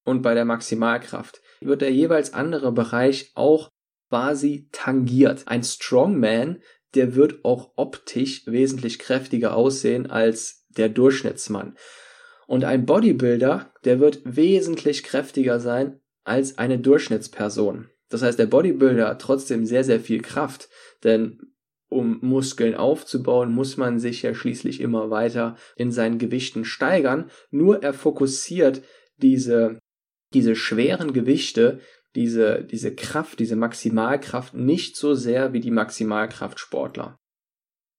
und 0.04 0.20
bei 0.20 0.34
der 0.34 0.44
Maximalkraft 0.44 1.40
wird 1.60 1.80
der 1.80 1.90
jeweils 1.90 2.34
andere 2.34 2.70
Bereich 2.70 3.32
auch 3.34 3.70
quasi 4.08 4.68
tangiert. 4.72 5.44
Ein 5.46 5.62
Strongman, 5.62 6.62
der 6.94 7.14
wird 7.14 7.44
auch 7.44 7.72
optisch 7.76 8.46
wesentlich 8.46 8.98
kräftiger 8.98 9.54
aussehen 9.54 10.10
als 10.10 10.66
der 10.68 10.88
Durchschnittsmann. 10.88 11.76
Und 12.46 12.64
ein 12.64 12.86
Bodybuilder, 12.86 13.72
der 13.84 14.00
wird 14.00 14.20
wesentlich 14.24 15.02
kräftiger 15.02 15.58
sein 15.60 16.00
als 16.24 16.58
eine 16.58 16.78
Durchschnittsperson. 16.78 17.88
Das 18.08 18.22
heißt, 18.22 18.38
der 18.38 18.46
Bodybuilder 18.46 19.08
hat 19.08 19.20
trotzdem 19.20 19.66
sehr, 19.66 19.84
sehr 19.84 20.00
viel 20.00 20.22
Kraft, 20.22 20.68
denn 21.02 21.40
um 21.88 22.18
Muskeln 22.20 22.74
aufzubauen, 22.74 23.52
muss 23.52 23.76
man 23.76 23.98
sich 23.98 24.22
ja 24.22 24.34
schließlich 24.34 24.80
immer 24.80 25.10
weiter 25.10 25.56
in 25.76 25.92
seinen 25.92 26.18
Gewichten 26.18 26.64
steigern. 26.64 27.30
Nur 27.50 27.82
er 27.82 27.94
fokussiert 27.94 28.82
diese, 29.16 29.78
diese 30.34 30.56
schweren 30.56 31.12
Gewichte, 31.12 31.80
diese, 32.16 32.64
diese 32.64 32.94
Kraft, 32.94 33.38
diese 33.38 33.56
Maximalkraft 33.56 34.54
nicht 34.54 34.96
so 34.96 35.14
sehr 35.14 35.52
wie 35.52 35.60
die 35.60 35.70
Maximalkraftsportler. 35.70 37.16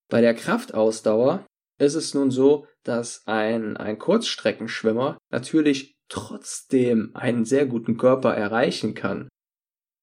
Bei 0.09 0.21
der 0.21 0.33
Kraftausdauer 0.33 1.45
ist 1.79 1.93
es 1.93 2.13
nun 2.13 2.31
so, 2.31 2.65
dass 2.83 3.27
ein, 3.27 3.77
ein 3.77 3.99
Kurzstreckenschwimmer 3.99 5.17
natürlich 5.29 5.95
trotzdem 6.09 7.11
einen 7.13 7.45
sehr 7.45 7.67
guten 7.67 7.97
Körper 7.97 8.33
erreichen 8.33 8.95
kann. 8.95 9.29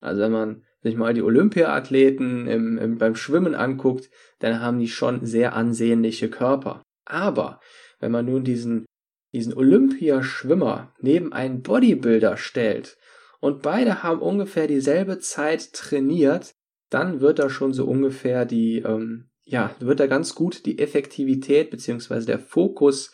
Also 0.00 0.20
wenn 0.22 0.32
man 0.32 0.64
sich 0.82 0.96
mal 0.96 1.14
die 1.14 1.22
Olympiaathleten 1.22 2.46
im, 2.46 2.78
im, 2.78 2.98
beim 2.98 3.16
Schwimmen 3.16 3.54
anguckt, 3.54 4.10
dann 4.38 4.60
haben 4.60 4.78
die 4.78 4.88
schon 4.88 5.24
sehr 5.24 5.54
ansehnliche 5.54 6.28
Körper. 6.28 6.82
Aber 7.06 7.58
wenn 7.98 8.12
man 8.12 8.26
nun 8.26 8.44
diesen, 8.44 8.84
diesen 9.32 9.54
Olympiaschwimmer 9.54 10.94
neben 11.00 11.32
einen 11.32 11.62
Bodybuilder 11.62 12.36
stellt 12.36 12.98
und 13.44 13.60
beide 13.60 14.02
haben 14.02 14.22
ungefähr 14.22 14.66
dieselbe 14.66 15.18
Zeit 15.18 15.74
trainiert, 15.74 16.54
dann 16.88 17.20
wird 17.20 17.38
da 17.38 17.50
schon 17.50 17.74
so 17.74 17.84
ungefähr 17.84 18.46
die, 18.46 18.78
ähm, 18.78 19.28
ja, 19.44 19.76
wird 19.80 20.00
da 20.00 20.06
ganz 20.06 20.34
gut 20.34 20.64
die 20.64 20.78
Effektivität 20.78 21.70
beziehungsweise 21.70 22.24
der 22.24 22.38
Fokus 22.38 23.12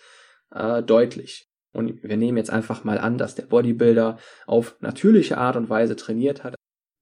äh, 0.53 0.85
deutlich. 0.85 1.49
Und 1.73 2.05
wir 2.05 2.17
nehmen 2.17 2.39
jetzt 2.39 2.51
einfach 2.51 2.85
mal 2.85 2.99
an, 2.99 3.19
dass 3.19 3.35
der 3.35 3.47
Bodybuilder 3.47 4.21
auf 4.47 4.77
natürliche 4.79 5.37
Art 5.37 5.57
und 5.57 5.69
Weise 5.69 5.97
trainiert 5.97 6.45
hat. 6.45 6.55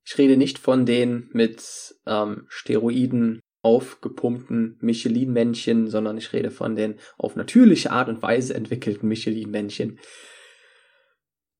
Ich 0.06 0.16
rede 0.16 0.38
nicht 0.38 0.58
von 0.58 0.87
den 0.87 1.28
mit 1.35 1.97
ähm, 2.06 2.47
Steroiden 2.49 3.40
aufgepumpten 3.61 4.78
Michelin-Männchen, 4.80 5.88
sondern 5.88 6.16
ich 6.16 6.32
rede 6.32 6.50
von 6.50 6.76
den 6.76 6.99
auf 7.18 7.37
natürliche 7.37 7.90
Art 7.90 8.08
und 8.08 8.23
Weise 8.23 8.54
entwickelten 8.54 9.06
Michelin-Männchen. 9.06 10.00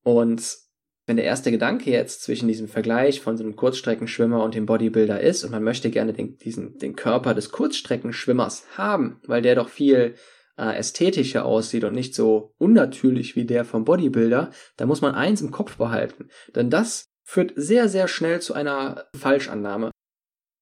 Und 0.03 0.67
wenn 1.09 1.17
der 1.17 1.25
erste 1.25 1.51
Gedanke 1.51 1.91
jetzt 1.91 2.23
zwischen 2.23 2.49
diesem 2.49 2.69
Vergleich 2.69 3.23
von 3.23 3.39
so 3.39 3.43
einem 3.43 3.57
Kurzstreckenschwimmer 3.57 4.45
und 4.45 4.55
dem 4.55 4.67
Bodybuilder 4.67 5.19
ist 5.23 5.43
und 5.43 5.51
man 5.51 5.65
möchte 5.65 5.89
gerne 5.91 6.13
den, 6.13 6.37
diesen, 6.37 6.77
den 6.77 6.97
Körper 6.97 7.33
des 7.33 7.51
Kurzstreckenschwimmers 7.51 8.67
haben, 8.77 9.19
weil 9.27 9.41
der 9.41 9.55
doch 9.55 9.71
viel 9.71 10.17
äh, 10.59 10.77
ästhetischer 10.77 11.47
aussieht 11.47 11.85
und 11.85 11.95
nicht 11.95 12.15
so 12.15 12.53
unnatürlich 12.59 13.37
wie 13.37 13.47
der 13.47 13.65
vom 13.65 13.87
Bodybuilder, 13.87 14.51
dann 14.77 14.89
muss 14.89 15.01
man 15.01 15.15
eins 15.15 15.41
im 15.41 15.51
Kopf 15.51 15.79
behalten. 15.79 16.29
Denn 16.55 16.69
das 16.69 17.07
führt 17.25 17.55
sehr, 17.57 17.89
sehr 17.89 18.07
schnell 18.07 18.43
zu 18.43 18.53
einer 18.53 19.07
Falschannahme. 19.17 19.91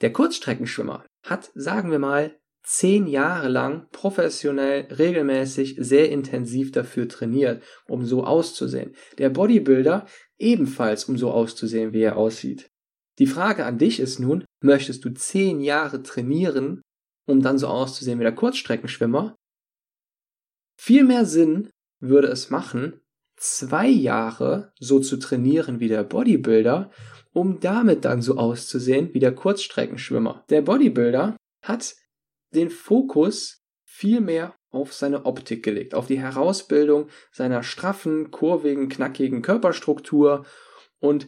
Der 0.00 0.12
Kurzstreckenschwimmer 0.12 1.04
hat, 1.24 1.50
sagen 1.56 1.90
wir 1.90 1.98
mal, 1.98 2.38
zehn 2.66 3.06
Jahre 3.06 3.49
lang 3.49 3.88
professionell, 3.92 4.92
regelmäßig, 4.92 5.76
sehr 5.78 6.11
intensiv 6.11 6.73
dafür 6.73 7.08
trainiert, 7.08 7.62
um 7.88 8.04
so 8.04 8.25
auszusehen. 8.25 8.94
Der 9.18 9.30
Bodybuilder 9.30 10.06
ebenfalls, 10.37 11.04
um 11.04 11.16
so 11.16 11.30
auszusehen, 11.30 11.92
wie 11.92 12.02
er 12.02 12.16
aussieht. 12.16 12.68
Die 13.18 13.28
Frage 13.28 13.64
an 13.64 13.78
dich 13.78 14.00
ist 14.00 14.18
nun, 14.18 14.44
möchtest 14.61 15.04
du 15.04 15.14
zehn 15.14 15.61
Jahre 15.61 16.02
trainieren, 16.02 16.82
um 17.26 17.40
dann 17.40 17.56
so 17.56 17.68
auszusehen 17.68 18.18
wie 18.18 18.25
der 18.25 18.35
Kurzstreckenschwimmer? 18.35 19.37
Viel 20.78 21.04
mehr 21.04 21.25
Sinn 21.25 21.70
würde 22.00 22.26
es 22.26 22.50
machen, 22.50 23.00
zwei 23.37 23.88
Jahre 23.88 24.73
so 24.78 24.99
zu 24.99 25.18
trainieren 25.18 25.78
wie 25.78 25.88
der 25.88 26.02
Bodybuilder, 26.02 26.90
um 27.32 27.61
damit 27.61 28.04
dann 28.04 28.23
so 28.23 28.37
auszusehen 28.37 29.14
wie 29.14 29.20
der 29.20 29.35
Kurzstreckenschwimmer. 29.35 30.44
Der 30.50 30.62
Bodybuilder 30.62 31.37
hat 31.62 31.96
den 32.54 32.70
Fokus 32.70 33.62
viel 33.84 34.20
mehr 34.20 34.56
auf 34.70 34.92
seine 34.92 35.24
Optik 35.24 35.62
gelegt, 35.62 35.94
auf 35.94 36.06
die 36.06 36.20
Herausbildung 36.20 37.08
seiner 37.32 37.62
straffen, 37.62 38.30
kurvigen, 38.30 38.88
knackigen 38.88 39.42
Körperstruktur 39.42 40.44
und 40.98 41.26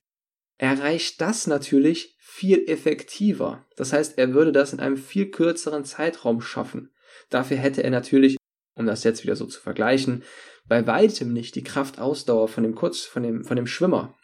erreicht 0.58 1.20
das 1.20 1.46
natürlich 1.46 2.16
viel 2.18 2.68
effektiver. 2.68 3.66
Das 3.76 3.92
heißt, 3.92 4.18
er 4.18 4.34
würde 4.34 4.52
das 4.52 4.72
in 4.72 4.80
einem 4.80 4.96
viel 4.96 5.30
kürzeren 5.30 5.84
Zeitraum 5.84 6.40
schaffen. 6.40 6.92
Dafür 7.30 7.56
hätte 7.56 7.82
er 7.82 7.90
natürlich, 7.90 8.36
um 8.74 8.86
das 8.86 9.04
jetzt 9.04 9.22
wieder 9.22 9.36
so 9.36 9.46
zu 9.46 9.60
vergleichen, 9.60 10.24
bei 10.66 10.86
weitem 10.86 11.32
nicht 11.32 11.54
die 11.54 11.62
Kraftausdauer 11.62 12.48
von 12.48 12.64
dem 12.64 12.74
Kurz, 12.74 13.00
von 13.00 13.22
dem, 13.22 13.44
von 13.44 13.56
dem 13.56 13.66
Schwimmer. 13.66 14.16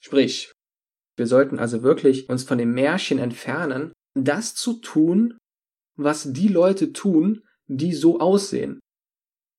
Sprich, 0.00 0.52
wir 1.16 1.26
sollten 1.26 1.58
also 1.58 1.82
wirklich 1.82 2.28
uns 2.28 2.44
von 2.44 2.58
dem 2.58 2.72
Märchen 2.72 3.18
entfernen, 3.18 3.92
das 4.14 4.54
zu 4.54 4.80
tun, 4.80 5.36
was 5.96 6.32
die 6.32 6.48
Leute 6.48 6.92
tun, 6.92 7.42
die 7.66 7.92
so 7.92 8.20
aussehen. 8.20 8.80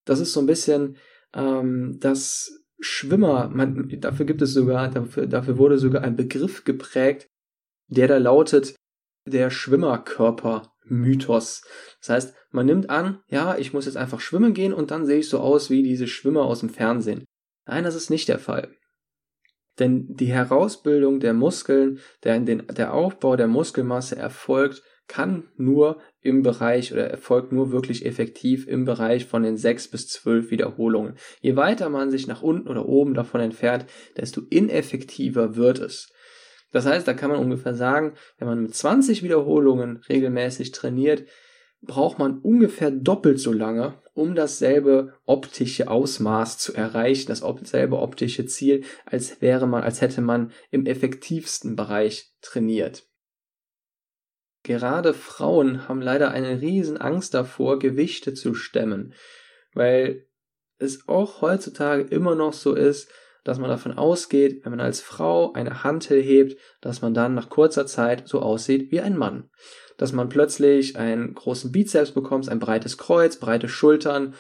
Das 0.05 0.19
ist 0.19 0.33
so 0.33 0.39
ein 0.39 0.47
bisschen 0.47 0.97
ähm, 1.33 1.97
das 1.99 2.63
Schwimmer, 2.79 3.49
man, 3.49 3.89
dafür 3.99 4.25
gibt 4.25 4.41
es 4.41 4.53
sogar, 4.53 4.89
dafür, 4.89 5.27
dafür 5.27 5.57
wurde 5.57 5.77
sogar 5.77 6.03
ein 6.03 6.15
Begriff 6.15 6.63
geprägt, 6.63 7.27
der 7.87 8.07
da 8.07 8.17
lautet 8.17 8.75
der 9.27 9.51
Schwimmerkörper-Mythos. 9.51 11.61
Das 11.99 12.09
heißt, 12.09 12.33
man 12.49 12.65
nimmt 12.65 12.89
an, 12.89 13.21
ja, 13.27 13.55
ich 13.57 13.73
muss 13.73 13.85
jetzt 13.85 13.97
einfach 13.97 14.19
schwimmen 14.19 14.55
gehen 14.55 14.73
und 14.73 14.89
dann 14.89 15.05
sehe 15.05 15.19
ich 15.19 15.29
so 15.29 15.39
aus 15.39 15.69
wie 15.69 15.83
diese 15.83 16.07
Schwimmer 16.07 16.41
aus 16.43 16.61
dem 16.61 16.69
Fernsehen. 16.69 17.23
Nein, 17.67 17.83
das 17.83 17.93
ist 17.93 18.09
nicht 18.09 18.27
der 18.27 18.39
Fall. 18.39 18.73
Denn 19.77 20.15
die 20.15 20.33
Herausbildung 20.33 21.19
der 21.19 21.33
Muskeln, 21.33 21.99
der, 22.23 22.39
der 22.39 22.93
Aufbau 22.93 23.35
der 23.35 23.47
Muskelmasse 23.47 24.15
erfolgt 24.15 24.81
kann 25.11 25.49
nur 25.57 25.99
im 26.21 26.41
Bereich 26.41 26.93
oder 26.93 27.09
erfolgt 27.09 27.51
nur 27.51 27.73
wirklich 27.73 28.05
effektiv 28.05 28.65
im 28.65 28.85
Bereich 28.85 29.25
von 29.25 29.43
den 29.43 29.57
sechs 29.57 29.89
bis 29.89 30.07
zwölf 30.07 30.51
Wiederholungen. 30.51 31.15
Je 31.41 31.57
weiter 31.57 31.89
man 31.89 32.11
sich 32.11 32.27
nach 32.27 32.41
unten 32.41 32.69
oder 32.69 32.87
oben 32.87 33.13
davon 33.13 33.41
entfernt, 33.41 33.85
desto 34.15 34.39
ineffektiver 34.49 35.57
wird 35.57 35.79
es. 35.79 36.13
Das 36.71 36.85
heißt, 36.85 37.05
da 37.05 37.13
kann 37.13 37.29
man 37.29 37.41
ungefähr 37.41 37.75
sagen, 37.75 38.13
wenn 38.37 38.47
man 38.47 38.61
mit 38.61 38.73
20 38.73 39.21
Wiederholungen 39.21 39.97
regelmäßig 40.07 40.71
trainiert, 40.71 41.25
braucht 41.81 42.17
man 42.17 42.39
ungefähr 42.39 42.89
doppelt 42.89 43.37
so 43.37 43.51
lange, 43.51 44.01
um 44.13 44.33
dasselbe 44.33 45.15
optische 45.25 45.89
Ausmaß 45.89 46.57
zu 46.57 46.73
erreichen, 46.73 47.27
das 47.27 47.43
selbe 47.63 47.99
optische 47.99 48.45
Ziel, 48.45 48.85
als 49.05 49.41
wäre 49.41 49.67
man, 49.67 49.83
als 49.83 49.99
hätte 49.99 50.21
man 50.21 50.53
im 50.69 50.85
effektivsten 50.85 51.75
Bereich 51.75 52.31
trainiert. 52.41 53.10
Gerade 54.63 55.13
Frauen 55.13 55.87
haben 55.87 56.01
leider 56.01 56.31
eine 56.31 56.61
riesen 56.61 56.97
Angst 56.97 57.33
davor, 57.33 57.79
Gewichte 57.79 58.33
zu 58.33 58.53
stemmen, 58.53 59.13
weil 59.73 60.27
es 60.77 61.07
auch 61.07 61.41
heutzutage 61.41 62.03
immer 62.03 62.35
noch 62.35 62.53
so 62.53 62.73
ist, 62.73 63.11
dass 63.43 63.57
man 63.57 63.69
davon 63.69 63.97
ausgeht, 63.97 64.63
wenn 64.63 64.71
man 64.71 64.81
als 64.81 65.01
Frau 65.01 65.53
eine 65.53 65.83
Hantel 65.83 66.21
hebt, 66.21 66.59
dass 66.79 67.01
man 67.01 67.13
dann 67.13 67.33
nach 67.33 67.49
kurzer 67.49 67.87
Zeit 67.87 68.27
so 68.27 68.39
aussieht 68.39 68.91
wie 68.91 69.01
ein 69.01 69.17
Mann. 69.17 69.49
Dass 69.97 70.11
man 70.11 70.29
plötzlich 70.29 70.95
einen 70.95 71.33
großen 71.33 71.71
Bizeps 71.71 72.11
bekommt, 72.11 72.49
ein 72.49 72.59
breites 72.59 72.97
Kreuz, 72.97 73.37
breite 73.37 73.67
Schultern. 73.67 74.35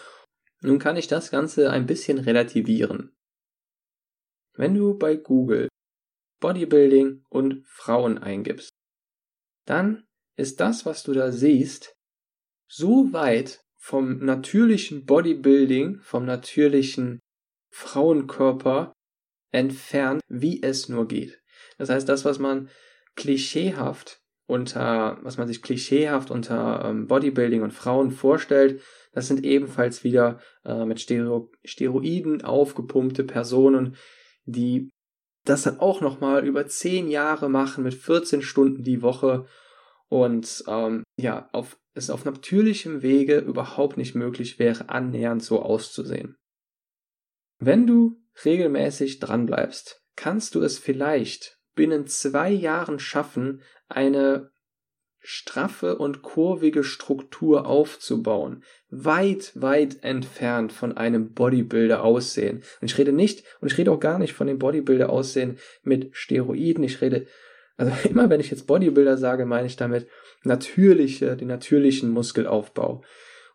Nun 0.61 0.77
kann 0.77 0.97
ich 0.97 1.07
das 1.07 1.31
Ganze 1.31 1.71
ein 1.71 1.87
bisschen 1.87 2.19
relativieren. 2.19 3.15
Wenn 4.53 4.75
du 4.75 4.97
bei 4.97 5.15
Google 5.15 5.67
Bodybuilding 6.39 7.23
und 7.29 7.65
Frauen 7.67 8.17
eingibst, 8.17 8.71
dann 9.65 10.03
ist 10.35 10.59
das, 10.59 10.85
was 10.85 11.03
du 11.03 11.13
da 11.13 11.31
siehst, 11.31 11.95
so 12.67 13.11
weit 13.13 13.63
vom 13.77 14.23
natürlichen 14.23 15.05
Bodybuilding, 15.05 15.99
vom 16.01 16.25
natürlichen 16.25 17.19
Frauenkörper 17.71 18.93
entfernt, 19.51 20.21
wie 20.27 20.61
es 20.61 20.87
nur 20.87 21.07
geht. 21.07 21.41
Das 21.77 21.89
heißt, 21.89 22.07
das, 22.07 22.25
was 22.25 22.39
man 22.39 22.69
klischeehaft 23.15 24.21
unter, 24.45 25.17
was 25.23 25.37
man 25.37 25.47
sich 25.47 25.61
klischeehaft 25.61 26.31
unter 26.31 26.85
ähm, 26.85 27.07
Bodybuilding 27.07 27.61
und 27.61 27.73
Frauen 27.73 28.11
vorstellt, 28.11 28.81
das 29.13 29.27
sind 29.27 29.43
ebenfalls 29.43 30.03
wieder 30.03 30.39
äh, 30.63 30.85
mit 30.85 31.01
Stero 31.01 31.51
Steroiden 31.63 32.43
aufgepumpte 32.43 33.23
Personen, 33.23 33.95
die 34.45 34.89
das 35.45 35.63
dann 35.63 35.79
auch 35.79 36.01
nochmal 36.01 36.45
über 36.45 36.67
zehn 36.67 37.09
Jahre 37.09 37.49
machen 37.49 37.83
mit 37.83 37.93
14 37.93 38.41
Stunden 38.41 38.83
die 38.83 39.01
Woche 39.01 39.47
und 40.11 40.65
ähm, 40.67 41.03
ja, 41.17 41.47
auf, 41.53 41.79
es 41.93 42.09
auf 42.09 42.25
natürlichem 42.25 43.01
Wege 43.01 43.37
überhaupt 43.37 43.95
nicht 43.95 44.13
möglich 44.13 44.59
wäre, 44.59 44.89
annähernd 44.89 45.41
so 45.41 45.61
auszusehen. 45.61 46.35
Wenn 47.59 47.87
du 47.87 48.21
regelmäßig 48.43 49.19
dranbleibst, 49.19 50.03
kannst 50.17 50.55
du 50.55 50.61
es 50.61 50.77
vielleicht 50.77 51.57
binnen 51.75 52.07
zwei 52.07 52.51
Jahren 52.51 52.99
schaffen, 52.99 53.61
eine 53.87 54.51
straffe 55.19 55.97
und 55.97 56.23
kurvige 56.23 56.83
Struktur 56.83 57.65
aufzubauen, 57.65 58.65
weit, 58.89 59.53
weit 59.55 60.03
entfernt 60.03 60.73
von 60.73 60.97
einem 60.97 61.31
Bodybuilder 61.33 62.03
aussehen. 62.03 62.63
Und 62.81 62.91
ich 62.91 62.97
rede 62.97 63.13
nicht, 63.13 63.45
und 63.61 63.71
ich 63.71 63.77
rede 63.77 63.91
auch 63.93 63.99
gar 64.01 64.19
nicht 64.19 64.33
von 64.33 64.47
dem 64.47 64.59
Bodybuilder 64.59 65.09
aussehen 65.09 65.57
mit 65.83 66.09
Steroiden, 66.17 66.83
ich 66.83 66.99
rede, 66.99 67.27
also 67.81 67.93
immer 68.09 68.29
wenn 68.29 68.39
ich 68.39 68.51
jetzt 68.51 68.67
Bodybuilder 68.67 69.17
sage, 69.17 69.45
meine 69.45 69.67
ich 69.67 69.75
damit 69.75 70.07
natürliche, 70.43 71.35
den 71.35 71.49
natürlichen 71.49 72.11
Muskelaufbau. 72.11 73.03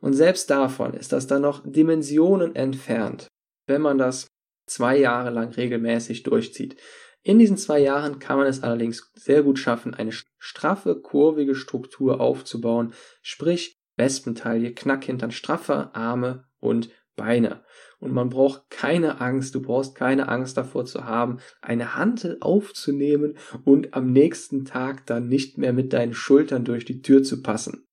Und 0.01 0.13
selbst 0.13 0.51
davon 0.51 0.95
ist 0.95 1.13
das 1.13 1.27
dann 1.27 1.43
noch 1.43 1.63
Dimensionen 1.65 2.55
entfernt 2.55 3.29
wenn 3.67 3.83
man 3.83 3.99
das 3.99 4.29
zwei 4.67 4.97
Jahre 4.97 5.31
lang 5.31 5.53
regelmäßig 5.53 6.23
durchzieht. 6.23 6.77
In 7.23 7.39
diesen 7.39 7.57
zwei 7.57 7.81
Jahren 7.81 8.19
kann 8.19 8.39
man 8.39 8.47
es 8.47 8.63
allerdings 8.63 9.11
sehr 9.15 9.43
gut 9.43 9.59
schaffen, 9.59 9.95
eine 9.95 10.13
straffe, 10.39 11.01
kurvige 11.01 11.55
Struktur 11.55 12.21
aufzubauen, 12.21 12.95
sprich 13.21 13.75
Wespentaille, 13.97 14.75
Knackhintern, 14.75 15.33
straffe 15.33 15.95
Arme 15.95 16.45
und 16.61 16.91
Beine. 17.17 17.65
Und 17.99 18.13
man 18.13 18.29
braucht 18.29 18.69
keine 18.69 19.21
Angst, 19.21 19.55
du 19.55 19.63
brauchst 19.63 19.95
keine 19.95 20.29
Angst 20.29 20.57
davor 20.57 20.85
zu 20.85 21.05
haben, 21.05 21.39
eine 21.63 21.97
Hantel 21.97 22.37
aufzunehmen 22.41 23.39
und 23.65 23.95
am 23.95 24.13
nächsten 24.13 24.65
Tag 24.65 25.07
dann 25.07 25.29
nicht 25.29 25.57
mehr 25.57 25.73
mit 25.73 25.93
deinen 25.93 26.13
Schultern 26.13 26.65
durch 26.65 26.85
die 26.85 27.01
Tür 27.01 27.23
zu 27.23 27.43
passen. 27.43 27.87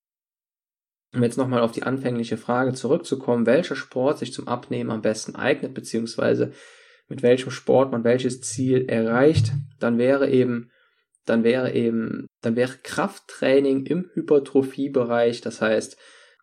Um 1.14 1.24
jetzt 1.24 1.38
nochmal 1.38 1.62
auf 1.62 1.72
die 1.72 1.84
anfängliche 1.84 2.38
Frage 2.38 2.74
zurückzukommen, 2.74 3.46
welcher 3.46 3.76
Sport 3.76 4.20
sich 4.20 4.34
zum 4.34 4.48
Abnehmen 4.48 4.92
am 4.92 5.02
besten 5.02 5.36
eignet, 5.36 5.74
beziehungsweise 5.74 6.52
mit 7.08 7.22
welchem 7.22 7.52
Sport 7.52 7.92
man 7.92 8.04
welches 8.04 8.42
Ziel 8.42 8.86
erreicht, 8.90 9.52
dann 9.80 9.98
wäre 9.98 10.30
eben, 10.30 10.72
dann 11.26 11.44
wäre 11.44 11.74
eben, 11.74 12.28
dann 12.42 12.56
wäre 12.56 12.74
Krafttraining 12.82 13.86
im 13.86 14.10
Hypertrophiebereich, 14.14 15.42
das 15.42 15.62
heißt 15.62 15.98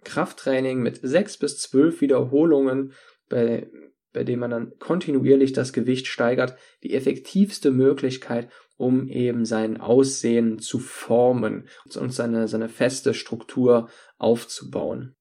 Krafttraining 0.05 0.81
mit 0.81 1.01
sechs 1.03 1.37
bis 1.37 1.59
zwölf 1.59 2.01
Wiederholungen, 2.01 2.93
bei, 3.31 3.71
bei 4.13 4.25
dem 4.25 4.41
man 4.41 4.51
dann 4.51 4.79
kontinuierlich 4.79 5.55
das 5.55 5.73
Gewicht 5.73 6.07
steigert, 6.07 6.57
die 6.83 6.93
effektivste 6.93 7.71
Möglichkeit, 7.71 8.51
um 8.77 9.09
eben 9.09 9.47
sein 9.47 9.81
Aussehen 9.81 10.59
zu 10.59 10.79
formen 10.79 11.69
und 11.97 12.13
seine, 12.13 12.49
seine 12.49 12.69
feste 12.69 13.15
Struktur 13.15 13.89
aufzubauen. 14.19 15.15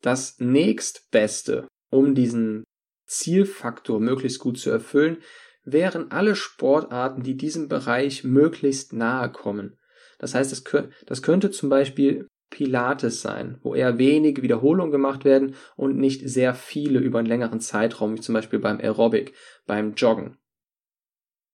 Das 0.00 0.38
nächstbeste, 0.38 1.68
um 1.90 2.14
diesen 2.14 2.64
Zielfaktor 3.06 4.00
möglichst 4.00 4.38
gut 4.38 4.58
zu 4.58 4.70
erfüllen, 4.70 5.18
wären 5.64 6.10
alle 6.10 6.36
Sportarten, 6.36 7.22
die 7.22 7.36
diesem 7.36 7.68
Bereich 7.68 8.24
möglichst 8.24 8.92
nahe 8.92 9.30
kommen. 9.30 9.78
Das 10.18 10.34
heißt, 10.34 10.52
das, 10.52 10.62
das 11.06 11.22
könnte 11.22 11.50
zum 11.50 11.68
Beispiel 11.68 12.28
Pilates 12.50 13.22
sein, 13.22 13.58
wo 13.62 13.74
eher 13.74 13.98
wenige 13.98 14.42
Wiederholungen 14.42 14.90
gemacht 14.90 15.24
werden 15.24 15.54
und 15.76 15.96
nicht 15.96 16.28
sehr 16.28 16.54
viele 16.54 16.98
über 16.98 17.20
einen 17.20 17.28
längeren 17.28 17.60
Zeitraum, 17.60 18.16
wie 18.16 18.20
zum 18.20 18.34
Beispiel 18.34 18.58
beim 18.58 18.80
Aerobic, 18.80 19.34
beim 19.66 19.94
Joggen. 19.94 20.36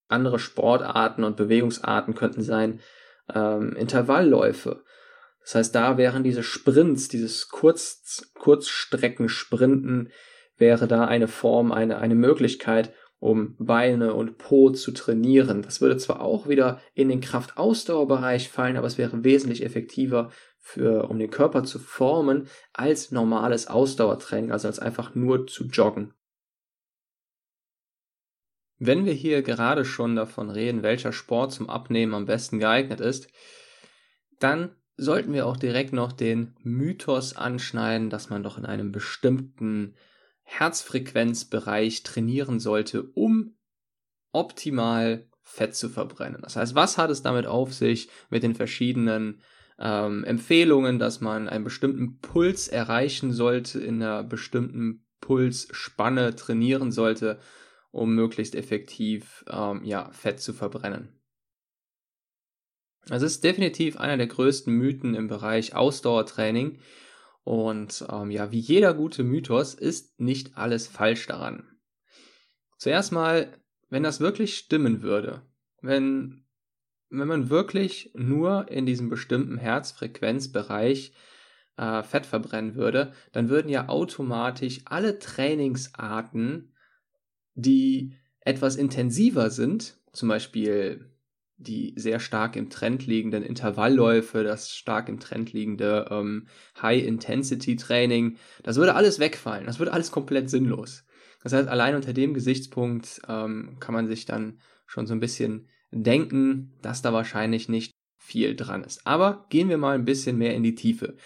Andere 0.08 0.38
Sportarten 0.38 1.24
und 1.24 1.36
Bewegungsarten 1.36 2.14
könnten 2.14 2.42
sein 2.42 2.80
ähm, 3.32 3.74
Intervallläufe. 3.76 4.84
Das 5.42 5.54
heißt, 5.54 5.74
da 5.74 5.96
wären 5.96 6.24
diese 6.24 6.42
Sprints, 6.42 7.08
dieses 7.08 7.48
Kurz, 7.48 8.32
Kurzstreckensprinten, 8.34 10.10
wäre 10.56 10.88
da 10.88 11.04
eine 11.04 11.28
Form, 11.28 11.70
eine, 11.72 11.98
eine 11.98 12.14
Möglichkeit, 12.14 12.92
um 13.18 13.56
Beine 13.58 14.14
und 14.14 14.38
Po 14.38 14.70
zu 14.70 14.92
trainieren. 14.92 15.62
Das 15.62 15.80
würde 15.80 15.96
zwar 15.96 16.20
auch 16.20 16.48
wieder 16.48 16.80
in 16.94 17.08
den 17.08 17.20
Kraftausdauerbereich 17.20 18.48
fallen, 18.48 18.76
aber 18.76 18.86
es 18.86 18.98
wäre 18.98 19.24
wesentlich 19.24 19.64
effektiver 19.64 20.30
für, 20.66 21.08
um 21.08 21.20
den 21.20 21.30
Körper 21.30 21.62
zu 21.62 21.78
formen, 21.78 22.48
als 22.72 23.12
normales 23.12 23.68
Ausdauertraining, 23.68 24.50
also 24.50 24.66
als 24.66 24.80
einfach 24.80 25.14
nur 25.14 25.46
zu 25.46 25.66
joggen. 25.66 26.12
Wenn 28.78 29.04
wir 29.04 29.12
hier 29.12 29.42
gerade 29.42 29.84
schon 29.84 30.16
davon 30.16 30.50
reden, 30.50 30.82
welcher 30.82 31.12
Sport 31.12 31.52
zum 31.52 31.70
Abnehmen 31.70 32.14
am 32.14 32.26
besten 32.26 32.58
geeignet 32.58 33.00
ist, 33.00 33.28
dann 34.40 34.74
sollten 34.96 35.32
wir 35.32 35.46
auch 35.46 35.56
direkt 35.56 35.92
noch 35.92 36.10
den 36.10 36.56
Mythos 36.64 37.36
anschneiden, 37.36 38.10
dass 38.10 38.28
man 38.28 38.42
doch 38.42 38.58
in 38.58 38.66
einem 38.66 38.90
bestimmten 38.90 39.94
Herzfrequenzbereich 40.42 42.02
trainieren 42.02 42.58
sollte, 42.58 43.04
um 43.14 43.56
optimal 44.32 45.28
Fett 45.42 45.76
zu 45.76 45.88
verbrennen. 45.88 46.42
Das 46.42 46.56
heißt, 46.56 46.74
was 46.74 46.98
hat 46.98 47.10
es 47.10 47.22
damit 47.22 47.46
auf 47.46 47.72
sich 47.72 48.10
mit 48.30 48.42
den 48.42 48.56
verschiedenen 48.56 49.40
ähm, 49.78 50.24
Empfehlungen, 50.24 50.98
dass 50.98 51.20
man 51.20 51.48
einen 51.48 51.64
bestimmten 51.64 52.18
Puls 52.18 52.68
erreichen 52.68 53.32
sollte, 53.32 53.80
in 53.80 54.02
einer 54.02 54.22
bestimmten 54.22 55.06
Pulsspanne 55.20 56.36
trainieren 56.36 56.92
sollte 56.92 57.38
um 57.96 58.14
möglichst 58.14 58.54
effektiv 58.54 59.42
ähm, 59.48 59.82
ja, 59.82 60.10
Fett 60.12 60.38
zu 60.38 60.52
verbrennen. 60.52 61.18
Es 63.08 63.22
ist 63.22 63.42
definitiv 63.42 63.96
einer 63.96 64.18
der 64.18 64.26
größten 64.26 64.72
Mythen 64.72 65.14
im 65.14 65.28
Bereich 65.28 65.74
Ausdauertraining. 65.74 66.78
Und 67.42 68.04
ähm, 68.10 68.30
ja, 68.30 68.52
wie 68.52 68.58
jeder 68.58 68.92
gute 68.92 69.24
Mythos 69.24 69.72
ist 69.72 70.20
nicht 70.20 70.58
alles 70.58 70.86
falsch 70.86 71.26
daran. 71.26 71.78
Zuerst 72.76 73.12
mal, 73.12 73.56
wenn 73.88 74.02
das 74.02 74.20
wirklich 74.20 74.58
stimmen 74.58 75.00
würde, 75.00 75.40
wenn, 75.80 76.44
wenn 77.10 77.28
man 77.28 77.50
wirklich 77.50 78.10
nur 78.14 78.70
in 78.70 78.86
diesem 78.86 79.08
bestimmten 79.08 79.58
Herzfrequenzbereich 79.58 81.12
äh, 81.76 82.02
Fett 82.02 82.26
verbrennen 82.26 82.74
würde, 82.74 83.12
dann 83.32 83.48
würden 83.48 83.68
ja 83.68 83.88
automatisch 83.88 84.80
alle 84.84 85.18
Trainingsarten 85.18 86.72
die 87.56 88.12
etwas 88.40 88.76
intensiver 88.76 89.50
sind, 89.50 89.98
zum 90.12 90.28
Beispiel 90.28 91.10
die 91.58 91.94
sehr 91.96 92.20
stark 92.20 92.54
im 92.54 92.68
Trend 92.68 93.06
liegenden 93.06 93.42
Intervallläufe, 93.42 94.44
das 94.44 94.74
stark 94.74 95.08
im 95.08 95.18
Trend 95.18 95.54
liegende 95.54 96.06
ähm, 96.10 96.48
High-Intensity-Training, 96.80 98.36
das 98.62 98.76
würde 98.76 98.94
alles 98.94 99.18
wegfallen, 99.18 99.64
das 99.64 99.78
würde 99.78 99.94
alles 99.94 100.10
komplett 100.10 100.50
sinnlos. 100.50 101.04
Das 101.42 101.54
heißt, 101.54 101.68
allein 101.68 101.94
unter 101.94 102.12
dem 102.12 102.34
Gesichtspunkt 102.34 103.22
ähm, 103.26 103.78
kann 103.80 103.94
man 103.94 104.06
sich 104.06 104.26
dann 104.26 104.60
schon 104.86 105.06
so 105.06 105.14
ein 105.14 105.20
bisschen 105.20 105.68
denken, 105.90 106.72
dass 106.82 107.02
da 107.02 107.12
wahrscheinlich 107.12 107.68
nicht 107.68 107.92
viel 108.18 108.56
dran 108.56 108.84
ist. 108.84 109.06
Aber 109.06 109.46
gehen 109.50 109.68
wir 109.68 109.78
mal 109.78 109.94
ein 109.94 110.04
bisschen 110.04 110.36
mehr 110.36 110.54
in 110.54 110.62
die 110.62 110.74
Tiefe. 110.74 111.16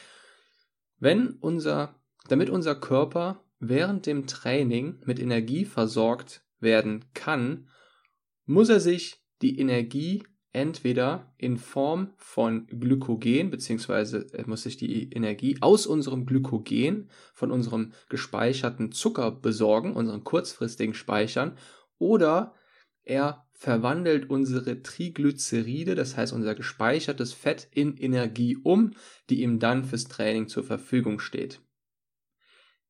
Wenn 0.98 1.30
unser, 1.40 1.94
damit 2.28 2.50
unser 2.50 2.74
Körper 2.74 3.42
während 3.58 4.06
dem 4.06 4.26
Training 4.26 5.00
mit 5.06 5.18
Energie 5.18 5.64
versorgt 5.64 6.42
werden 6.60 7.06
kann, 7.14 7.68
muss 8.44 8.68
er 8.68 8.80
sich 8.80 9.22
die 9.40 9.58
Energie 9.58 10.24
entweder 10.52 11.32
in 11.38 11.56
Form 11.56 12.12
von 12.16 12.66
Glykogen, 12.66 13.50
beziehungsweise 13.50 14.26
er 14.32 14.48
muss 14.48 14.64
sich 14.64 14.76
die 14.76 15.12
Energie 15.12 15.58
aus 15.60 15.86
unserem 15.86 16.26
Glykogen, 16.26 17.08
von 17.34 17.50
unserem 17.50 17.92
gespeicherten 18.08 18.92
Zucker 18.92 19.30
besorgen, 19.30 19.94
unseren 19.94 20.24
kurzfristigen 20.24 20.94
Speichern, 20.94 21.56
oder 21.98 22.54
er 23.04 23.46
verwandelt 23.60 24.30
unsere 24.30 24.82
Triglyceride, 24.82 25.94
das 25.94 26.16
heißt 26.16 26.32
unser 26.32 26.54
gespeichertes 26.54 27.34
Fett, 27.34 27.68
in 27.72 27.98
Energie 27.98 28.56
um, 28.56 28.94
die 29.28 29.42
ihm 29.42 29.58
dann 29.58 29.84
fürs 29.84 30.04
Training 30.04 30.48
zur 30.48 30.64
Verfügung 30.64 31.20
steht. 31.20 31.60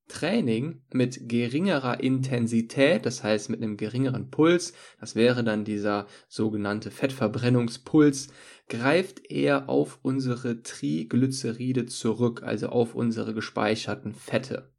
Training 0.07 0.83
mit 0.93 1.29
geringerer 1.29 1.99
Intensität, 1.99 3.05
das 3.05 3.25
heißt 3.25 3.51
mit 3.51 3.61
einem 3.61 3.77
geringeren 3.77 4.31
Puls, 4.31 4.73
das 5.01 5.17
wäre 5.17 5.43
dann 5.43 5.65
dieser 5.65 6.07
sogenannte 6.29 6.93
Fettverbrennungspuls, 6.93 8.29
greift 8.69 9.29
eher 9.29 9.69
auf 9.69 9.99
unsere 10.03 10.63
Triglyceride 10.63 11.87
zurück, 11.87 12.45
also 12.45 12.69
auf 12.69 12.95
unsere 12.95 13.35
gespeicherten 13.35 14.15
Fette. 14.15 14.71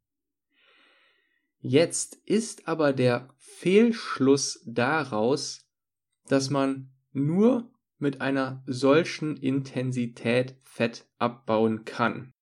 Jetzt 1.58 2.14
ist 2.24 2.66
aber 2.66 2.94
der 2.94 3.28
Fehlschluss 3.36 4.62
daraus, 4.64 5.61
dass 6.28 6.50
man 6.50 6.90
nur 7.12 7.70
mit 7.98 8.20
einer 8.20 8.62
solchen 8.66 9.36
Intensität 9.36 10.56
Fett 10.62 11.06
abbauen 11.18 11.84
kann. 11.84 12.32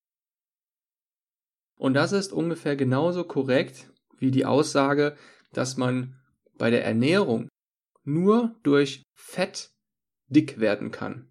Und 1.76 1.94
das 1.94 2.12
ist 2.12 2.32
ungefähr 2.32 2.76
genauso 2.76 3.24
korrekt 3.24 3.92
wie 4.18 4.30
die 4.30 4.44
Aussage, 4.44 5.16
dass 5.52 5.76
man 5.76 6.20
bei 6.58 6.70
der 6.70 6.84
Ernährung 6.84 7.48
nur 8.04 8.54
durch 8.62 9.02
Fett 9.14 9.70
dick 10.28 10.60
werden 10.60 10.90
kann. 10.90 11.29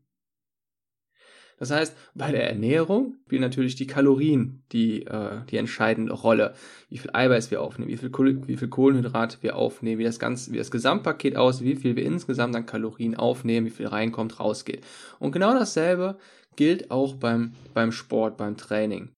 Das 1.60 1.72
heißt, 1.72 1.96
bei 2.16 2.32
der 2.32 2.50
Ernährung 2.50 3.18
spielen 3.26 3.42
natürlich 3.42 3.76
die 3.76 3.86
Kalorien 3.86 4.64
die, 4.72 5.06
äh, 5.06 5.42
die 5.50 5.58
entscheidende 5.58 6.14
Rolle. 6.14 6.54
Wie 6.88 6.98
viel 6.98 7.12
Eiweiß 7.14 7.52
wir 7.52 7.62
aufnehmen, 7.62 7.92
wie 7.92 7.98
viel, 7.98 8.12
wie 8.48 8.56
viel 8.56 8.70
Kohlenhydrat 8.70 9.44
wir 9.44 9.58
aufnehmen, 9.58 10.00
wie 10.00 10.06
das, 10.06 10.20
ganze, 10.20 10.54
wie 10.54 10.58
das 10.58 10.72
Gesamtpaket 10.72 11.36
aussieht, 11.36 11.68
wie 11.68 11.76
viel 11.76 11.96
wir 11.98 12.06
insgesamt 12.06 12.56
an 12.56 12.66
Kalorien 12.66 13.16
aufnehmen, 13.16 13.68
wie 13.68 13.72
viel 13.72 13.88
reinkommt, 13.88 14.40
rausgeht. 14.40 14.86
Und 15.20 15.34
genau 15.34 15.54
dasselbe 15.54 16.18
gilt 16.56 16.92
auch 16.92 17.16
beim, 17.16 17.54
beim 17.74 17.92
Sport, 17.92 18.38
beim 18.38 18.56
Training. 18.56 19.12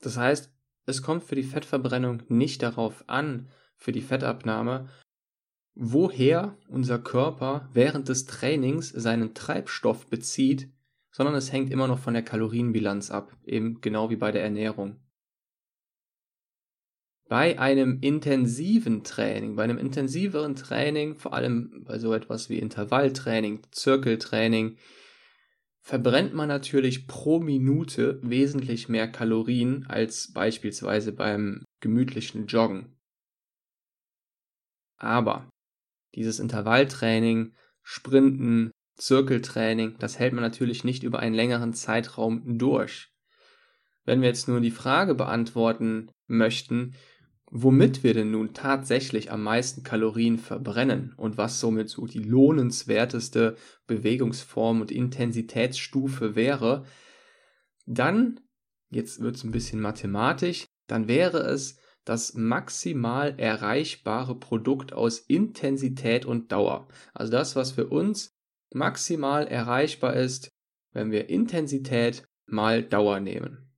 Das 0.00 0.16
heißt, 0.16 0.52
es 0.86 1.00
kommt 1.00 1.22
für 1.22 1.36
die 1.36 1.44
Fettverbrennung 1.44 2.24
nicht 2.28 2.60
darauf 2.60 3.04
an, 3.06 3.48
für 3.76 3.92
die 3.92 4.00
Fettabnahme, 4.00 4.88
woher 5.74 6.56
unser 6.68 6.98
Körper 6.98 7.68
während 7.72 8.08
des 8.08 8.26
Trainings 8.26 8.88
seinen 8.88 9.34
Treibstoff 9.34 10.06
bezieht, 10.06 10.68
sondern 11.10 11.34
es 11.34 11.52
hängt 11.52 11.70
immer 11.70 11.88
noch 11.88 11.98
von 11.98 12.14
der 12.14 12.22
Kalorienbilanz 12.22 13.10
ab, 13.10 13.36
eben 13.44 13.80
genau 13.80 14.10
wie 14.10 14.16
bei 14.16 14.32
der 14.32 14.42
Ernährung. 14.42 14.98
Bei 17.28 17.58
einem 17.58 17.98
intensiven 18.00 19.04
Training, 19.04 19.56
bei 19.56 19.64
einem 19.64 19.78
intensiveren 19.78 20.54
Training, 20.54 21.18
vor 21.18 21.32
allem 21.32 21.84
bei 21.84 21.98
so 21.98 22.12
etwas 22.12 22.50
wie 22.50 22.58
Intervalltraining, 22.58 23.62
Zirkeltraining, 23.70 24.76
verbrennt 25.80 26.34
man 26.34 26.48
natürlich 26.48 27.06
pro 27.06 27.40
Minute 27.40 28.20
wesentlich 28.22 28.88
mehr 28.88 29.10
Kalorien 29.10 29.86
als 29.88 30.32
beispielsweise 30.32 31.12
beim 31.12 31.64
gemütlichen 31.80 32.46
Joggen. 32.46 32.98
Aber 34.96 35.48
dieses 36.14 36.38
Intervalltraining, 36.38 37.54
Sprinten, 37.82 38.70
Zirkeltraining, 38.96 39.96
das 39.98 40.18
hält 40.18 40.32
man 40.32 40.42
natürlich 40.42 40.84
nicht 40.84 41.02
über 41.02 41.18
einen 41.18 41.34
längeren 41.34 41.72
Zeitraum 41.72 42.58
durch. 42.58 43.08
Wenn 44.04 44.20
wir 44.20 44.28
jetzt 44.28 44.48
nur 44.48 44.60
die 44.60 44.70
Frage 44.70 45.14
beantworten 45.14 46.10
möchten, 46.26 46.94
womit 47.50 48.02
wir 48.02 48.14
denn 48.14 48.30
nun 48.30 48.54
tatsächlich 48.54 49.30
am 49.30 49.42
meisten 49.42 49.82
Kalorien 49.82 50.38
verbrennen 50.38 51.12
und 51.16 51.36
was 51.36 51.60
somit 51.60 51.90
so 51.90 52.06
die 52.06 52.22
lohnenswerteste 52.22 53.56
Bewegungsform 53.86 54.80
und 54.80 54.90
Intensitätsstufe 54.90 56.34
wäre, 56.34 56.84
dann, 57.86 58.40
jetzt 58.90 59.20
wird 59.20 59.36
es 59.36 59.44
ein 59.44 59.52
bisschen 59.52 59.80
mathematisch, 59.80 60.66
dann 60.86 61.08
wäre 61.08 61.40
es 61.40 61.78
das 62.04 62.34
maximal 62.34 63.38
erreichbare 63.38 64.38
Produkt 64.38 64.92
aus 64.92 65.18
Intensität 65.18 66.24
und 66.26 66.50
Dauer. 66.50 66.88
Also 67.14 67.32
das, 67.32 67.54
was 67.56 67.72
für 67.72 67.86
uns 67.86 68.32
maximal 68.72 69.46
erreichbar 69.46 70.14
ist, 70.14 70.48
wenn 70.92 71.10
wir 71.10 71.28
Intensität 71.28 72.24
mal 72.46 72.82
Dauer 72.82 73.20
nehmen. 73.20 73.70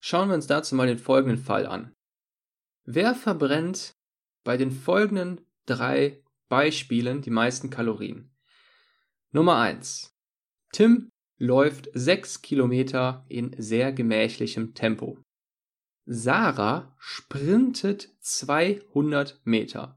Schauen 0.00 0.28
wir 0.28 0.34
uns 0.34 0.46
dazu 0.46 0.74
mal 0.74 0.86
den 0.86 0.98
folgenden 0.98 1.38
Fall 1.38 1.66
an. 1.66 1.92
Wer 2.84 3.14
verbrennt 3.14 3.92
bei 4.44 4.56
den 4.56 4.70
folgenden 4.70 5.40
drei 5.66 6.22
Beispielen 6.48 7.20
die 7.20 7.30
meisten 7.30 7.70
Kalorien? 7.70 8.34
Nummer 9.32 9.58
eins: 9.58 10.16
Tim 10.72 11.10
läuft 11.38 11.90
sechs 11.92 12.40
Kilometer 12.42 13.24
in 13.28 13.54
sehr 13.58 13.92
gemächlichem 13.92 14.74
Tempo. 14.74 15.18
Sarah 16.12 16.92
sprintet 16.98 18.08
200 18.18 19.40
Meter. 19.44 19.96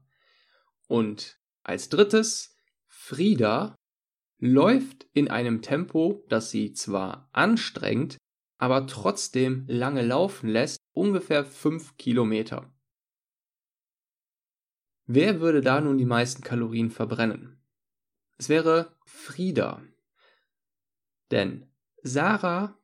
Und 0.86 1.40
als 1.64 1.88
drittes, 1.88 2.56
Frieda 2.86 3.74
läuft 4.38 5.08
in 5.12 5.28
einem 5.28 5.60
Tempo, 5.60 6.24
das 6.28 6.52
sie 6.52 6.72
zwar 6.72 7.28
anstrengt, 7.32 8.16
aber 8.58 8.86
trotzdem 8.86 9.64
lange 9.66 10.06
laufen 10.06 10.48
lässt, 10.48 10.78
ungefähr 10.92 11.44
5 11.44 11.96
Kilometer. 11.96 12.72
Wer 15.06 15.40
würde 15.40 15.62
da 15.62 15.80
nun 15.80 15.98
die 15.98 16.04
meisten 16.04 16.44
Kalorien 16.44 16.92
verbrennen? 16.92 17.60
Es 18.38 18.48
wäre 18.48 18.96
Frieda. 19.04 19.82
Denn 21.32 21.68
Sarah 22.04 22.78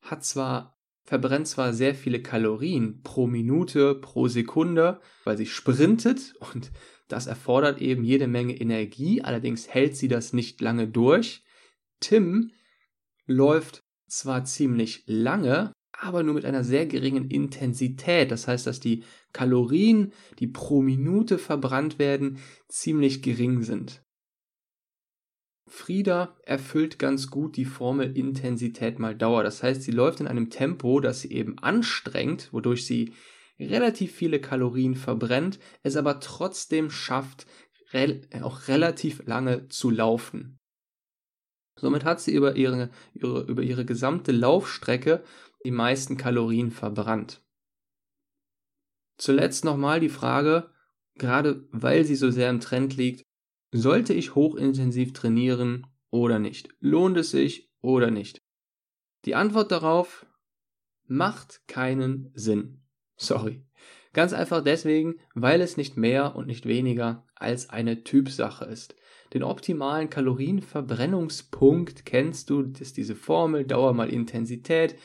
hat 0.00 0.24
zwar 0.24 0.81
verbrennt 1.12 1.46
zwar 1.46 1.74
sehr 1.74 1.94
viele 1.94 2.22
Kalorien 2.22 3.02
pro 3.02 3.26
Minute, 3.26 3.94
pro 3.96 4.28
Sekunde, 4.28 4.98
weil 5.24 5.36
sie 5.36 5.44
sprintet 5.44 6.32
und 6.40 6.72
das 7.06 7.26
erfordert 7.26 7.82
eben 7.82 8.02
jede 8.02 8.26
Menge 8.26 8.58
Energie, 8.58 9.20
allerdings 9.20 9.68
hält 9.68 9.94
sie 9.94 10.08
das 10.08 10.32
nicht 10.32 10.62
lange 10.62 10.88
durch. 10.88 11.44
Tim 12.00 12.52
läuft 13.26 13.82
zwar 14.08 14.46
ziemlich 14.46 15.04
lange, 15.04 15.74
aber 15.92 16.22
nur 16.22 16.32
mit 16.32 16.46
einer 16.46 16.64
sehr 16.64 16.86
geringen 16.86 17.30
Intensität. 17.30 18.30
Das 18.30 18.48
heißt, 18.48 18.66
dass 18.66 18.80
die 18.80 19.04
Kalorien, 19.34 20.14
die 20.38 20.46
pro 20.46 20.80
Minute 20.80 21.36
verbrannt 21.36 21.98
werden, 21.98 22.38
ziemlich 22.68 23.20
gering 23.20 23.60
sind. 23.60 24.02
Frieda 25.72 26.36
erfüllt 26.42 26.98
ganz 26.98 27.30
gut 27.30 27.56
die 27.56 27.64
Formel 27.64 28.14
Intensität 28.14 28.98
mal 28.98 29.16
Dauer. 29.16 29.42
Das 29.42 29.62
heißt, 29.62 29.82
sie 29.82 29.90
läuft 29.90 30.20
in 30.20 30.26
einem 30.28 30.50
Tempo, 30.50 31.00
das 31.00 31.22
sie 31.22 31.32
eben 31.32 31.58
anstrengt, 31.58 32.52
wodurch 32.52 32.84
sie 32.84 33.14
relativ 33.58 34.12
viele 34.12 34.38
Kalorien 34.38 34.94
verbrennt, 34.94 35.58
es 35.82 35.96
aber 35.96 36.20
trotzdem 36.20 36.90
schafft, 36.90 37.46
auch 38.42 38.68
relativ 38.68 39.26
lange 39.26 39.68
zu 39.68 39.90
laufen. 39.90 40.60
Somit 41.76 42.04
hat 42.04 42.20
sie 42.20 42.34
über 42.34 42.54
ihre, 42.54 42.90
ihre, 43.14 43.42
über 43.44 43.62
ihre 43.62 43.86
gesamte 43.86 44.30
Laufstrecke 44.30 45.24
die 45.64 45.70
meisten 45.70 46.18
Kalorien 46.18 46.70
verbrannt. 46.70 47.42
Zuletzt 49.16 49.64
nochmal 49.64 50.00
die 50.00 50.10
Frage, 50.10 50.70
gerade 51.14 51.66
weil 51.70 52.04
sie 52.04 52.16
so 52.16 52.30
sehr 52.30 52.50
im 52.50 52.60
Trend 52.60 52.96
liegt, 52.96 53.24
sollte 53.72 54.12
ich 54.12 54.34
hochintensiv 54.34 55.12
trainieren 55.12 55.86
oder 56.10 56.38
nicht? 56.38 56.68
Lohnt 56.80 57.16
es 57.16 57.30
sich 57.30 57.70
oder 57.80 58.10
nicht? 58.10 58.38
Die 59.24 59.34
Antwort 59.34 59.72
darauf 59.72 60.26
macht 61.06 61.66
keinen 61.66 62.30
Sinn. 62.34 62.82
Sorry. 63.16 63.64
Ganz 64.12 64.34
einfach 64.34 64.62
deswegen, 64.62 65.14
weil 65.34 65.60
es 65.62 65.76
nicht 65.78 65.96
mehr 65.96 66.36
und 66.36 66.46
nicht 66.46 66.66
weniger 66.66 67.26
als 67.34 67.70
eine 67.70 68.04
Typsache 68.04 68.66
ist. 68.66 68.94
Den 69.32 69.42
optimalen 69.42 70.10
Kalorienverbrennungspunkt 70.10 72.04
kennst 72.04 72.50
du, 72.50 72.62
das 72.62 72.82
ist 72.82 72.98
diese 72.98 73.14
Formel, 73.14 73.64
Dauer 73.64 73.94
mal 73.94 74.10
Intensität. 74.10 74.96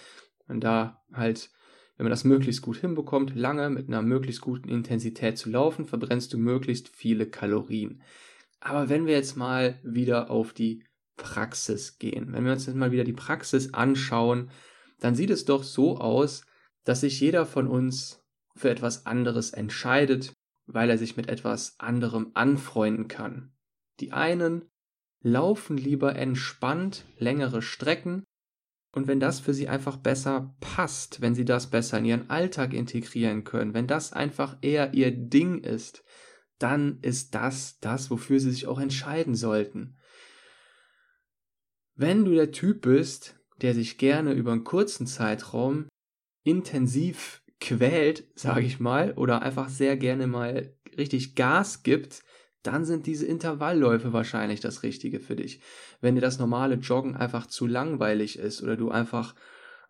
Und 0.50 0.62
da 0.62 1.02
halt, 1.14 1.52
wenn 1.96 2.04
man 2.04 2.12
das 2.12 2.26
möglichst 2.26 2.62
gut 2.62 2.78
hinbekommt, 2.78 3.34
lange 3.36 3.70
mit 3.70 3.88
einer 3.88 4.02
möglichst 4.02 4.42
guten 4.42 4.68
Intensität 4.68 5.38
zu 5.38 5.50
laufen, 5.50 5.86
verbrennst 5.86 6.34
du 6.34 6.38
möglichst 6.38 6.90
viele 6.90 7.28
Kalorien. 7.28 8.02
Aber 8.60 8.90
wenn 8.90 9.06
wir 9.06 9.14
jetzt 9.14 9.38
mal 9.38 9.80
wieder 9.84 10.30
auf 10.30 10.54
die 10.54 10.84
Praxis 11.16 11.98
gehen, 11.98 12.34
wenn 12.34 12.46
wir 12.46 12.54
uns 12.54 12.66
jetzt 12.66 12.76
mal 12.76 12.92
wieder 12.92 13.04
die 13.04 13.14
Praxis 13.14 13.74
anschauen, 13.74 14.50
dann 15.00 15.16
sieht 15.16 15.30
es 15.30 15.46
doch 15.46 15.64
so 15.64 15.98
aus, 15.98 16.46
dass 16.84 17.02
sich 17.02 17.20
jeder 17.20 17.46
von 17.46 17.68
uns 17.68 18.24
für 18.56 18.70
etwas 18.70 19.06
anderes 19.06 19.52
entscheidet, 19.52 20.34
weil 20.66 20.90
er 20.90 20.98
sich 20.98 21.18
mit 21.18 21.30
etwas 21.30 21.80
anderem 21.80 22.32
anfreunden 22.34 23.08
kann. 23.08 23.54
Die 24.00 24.14
einen 24.14 24.70
laufen 25.22 25.78
lieber 25.78 26.16
entspannt 26.16 27.06
längere 27.18 27.62
Strecken 27.62 28.24
und 28.92 29.08
wenn 29.08 29.20
das 29.20 29.40
für 29.40 29.54
sie 29.54 29.68
einfach 29.68 29.98
besser 29.98 30.56
passt, 30.60 31.22
wenn 31.22 31.36
sie 31.36 31.46
das 31.46 31.70
besser 31.70 32.00
in 32.00 32.06
ihren 32.06 32.30
Alltag 32.30 32.74
integrieren 32.74 33.44
können, 33.44 33.74
wenn 33.74 33.88
das 33.88 34.14
einfach 34.14 34.58
eher 34.62 34.94
ihr 34.94 35.12
Ding 35.12 35.60
ist, 35.60 36.04
dann 36.60 37.00
ist 37.02 37.36
das 37.36 37.80
das, 37.80 38.10
wofür 38.10 38.40
sie 38.40 38.52
sich 38.52 38.68
auch 38.68 38.80
entscheiden 38.80 39.36
sollten. 39.36 39.98
Wenn 41.96 42.26
du 42.26 42.34
der 42.34 42.52
Typ 42.52 42.82
bist, 42.82 43.40
der 43.62 43.74
sich 43.74 43.98
gerne 43.98 44.34
über 44.34 44.52
einen 44.52 44.64
kurzen 44.64 45.08
Zeitraum 45.08 45.88
intensiv 46.44 47.42
quält, 47.60 48.28
sage 48.36 48.66
ich 48.66 48.80
mal, 48.80 49.14
oder 49.14 49.42
einfach 49.42 49.70
sehr 49.70 49.98
gerne 49.98 50.28
mal 50.28 50.76
richtig 50.98 51.36
Gas 51.36 51.84
gibt, 51.84 52.24
dann 52.64 52.86
sind 52.86 53.08
diese 53.08 53.26
Intervallläufe 53.26 54.14
wahrscheinlich 54.14 54.60
das 54.60 54.84
Richtige 54.84 55.20
für 55.20 55.36
dich. 55.36 55.62
Wenn 56.02 56.16
dir 56.16 56.22
das 56.22 56.38
normale 56.38 56.76
Joggen 56.76 57.16
einfach 57.16 57.48
zu 57.48 57.66
langweilig 57.66 58.38
ist 58.38 58.62
oder 58.62 58.76
du 58.76 58.92
einfach 58.92 59.36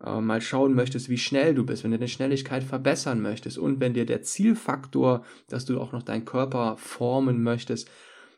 äh, 0.04 0.22
mal 0.22 0.42
schauen 0.42 0.74
möchtest, 0.74 1.10
wie 1.10 1.18
schnell 1.18 1.56
du 1.56 1.66
bist, 1.66 1.84
wenn 1.84 1.92
du 1.92 1.98
deine 1.98 2.08
Schnelligkeit 2.08 2.64
verbessern 2.64 3.22
möchtest 3.22 3.58
und 3.58 3.80
wenn 3.80 3.94
dir 3.94 4.06
der 4.06 4.22
Zielfaktor, 4.22 5.26
dass 5.48 5.66
du 5.66 5.80
auch 5.80 5.92
noch 5.92 6.04
deinen 6.04 6.26
Körper 6.26 6.78
formen 6.78 7.44
möchtest, 7.44 7.90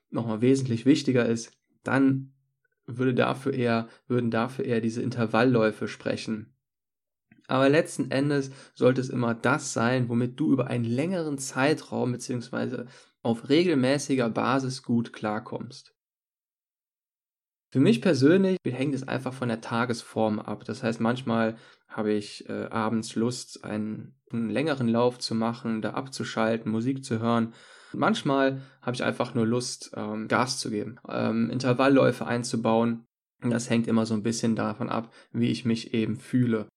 nochmal 0.10 0.41
wesentlich 0.41 0.86
wichtiger 0.86 1.26
ist, 1.26 1.52
dann 1.84 2.34
würde 2.86 3.13
dafür 3.13 3.54
eher, 3.54 3.88
würden 4.08 4.32
dafür 4.32 4.65
eher 4.65 4.82
diese 4.82 5.02
Intervallläufe 5.02 5.88
sprechen. 5.88 6.54
Aber 7.48 7.67
letzten 7.67 8.12
Endes 8.12 8.52
sollte 8.76 9.02
es 9.02 9.10
immer 9.10 9.34
das 9.34 9.74
sein, 9.74 10.08
womit 10.08 10.39
du 10.39 10.52
über 10.52 10.67
einen 10.67 10.86
längeren 10.86 11.38
Zeitraum 11.38 12.12
bzw. 12.12 12.86
auf 13.22 13.50
regelmäßiger 13.50 14.30
Basis 14.30 14.84
gut 14.84 15.13
klarkommst. 15.13 15.95
Für 17.71 17.79
mich 17.79 18.01
persönlich 18.01 18.58
hängt 18.65 18.95
es 18.95 19.08
einfach 19.08 19.34
von 19.34 19.49
der 19.49 19.62
Tagesform 19.62 20.39
ab. 20.39 20.63
Das 20.65 20.82
heißt, 20.82 20.99
manchmal 20.99 21.55
habe 21.88 22.13
ich 22.13 22.49
äh, 22.49 22.65
abends 22.65 23.15
Lust, 23.15 23.63
einen, 23.63 24.15
einen, 24.32 24.49
längeren 24.49 24.88
Lauf 24.88 25.19
zu 25.19 25.36
machen, 25.36 25.82
da 25.82 25.91
abzuschalten, 25.91 26.71
Musik 26.71 27.03
zu 27.03 27.19
hören. 27.19 27.53
manchmal 27.93 28.62
habe 28.82 28.95
ich 28.95 29.03
einfach 29.03 29.34
nur 29.34 29.45
Lust, 29.45 29.91
ähm, 29.95 30.27
Gas 30.27 30.60
zu 30.60 30.69
geben, 30.69 30.99
ähm, 31.08 31.49
Intervallläufe 31.49 32.25
einzubauen. 32.25 33.05
Und 33.41 33.51
das 33.51 33.69
hängt 33.69 33.88
immer 33.88 34.05
so 34.05 34.13
ein 34.15 34.23
bisschen 34.23 34.55
davon 34.55 34.89
ab, 34.89 35.13
wie 35.32 35.49
ich 35.49 35.63
mich 35.63 35.93
eben 35.93 36.17
fühle. 36.17 36.67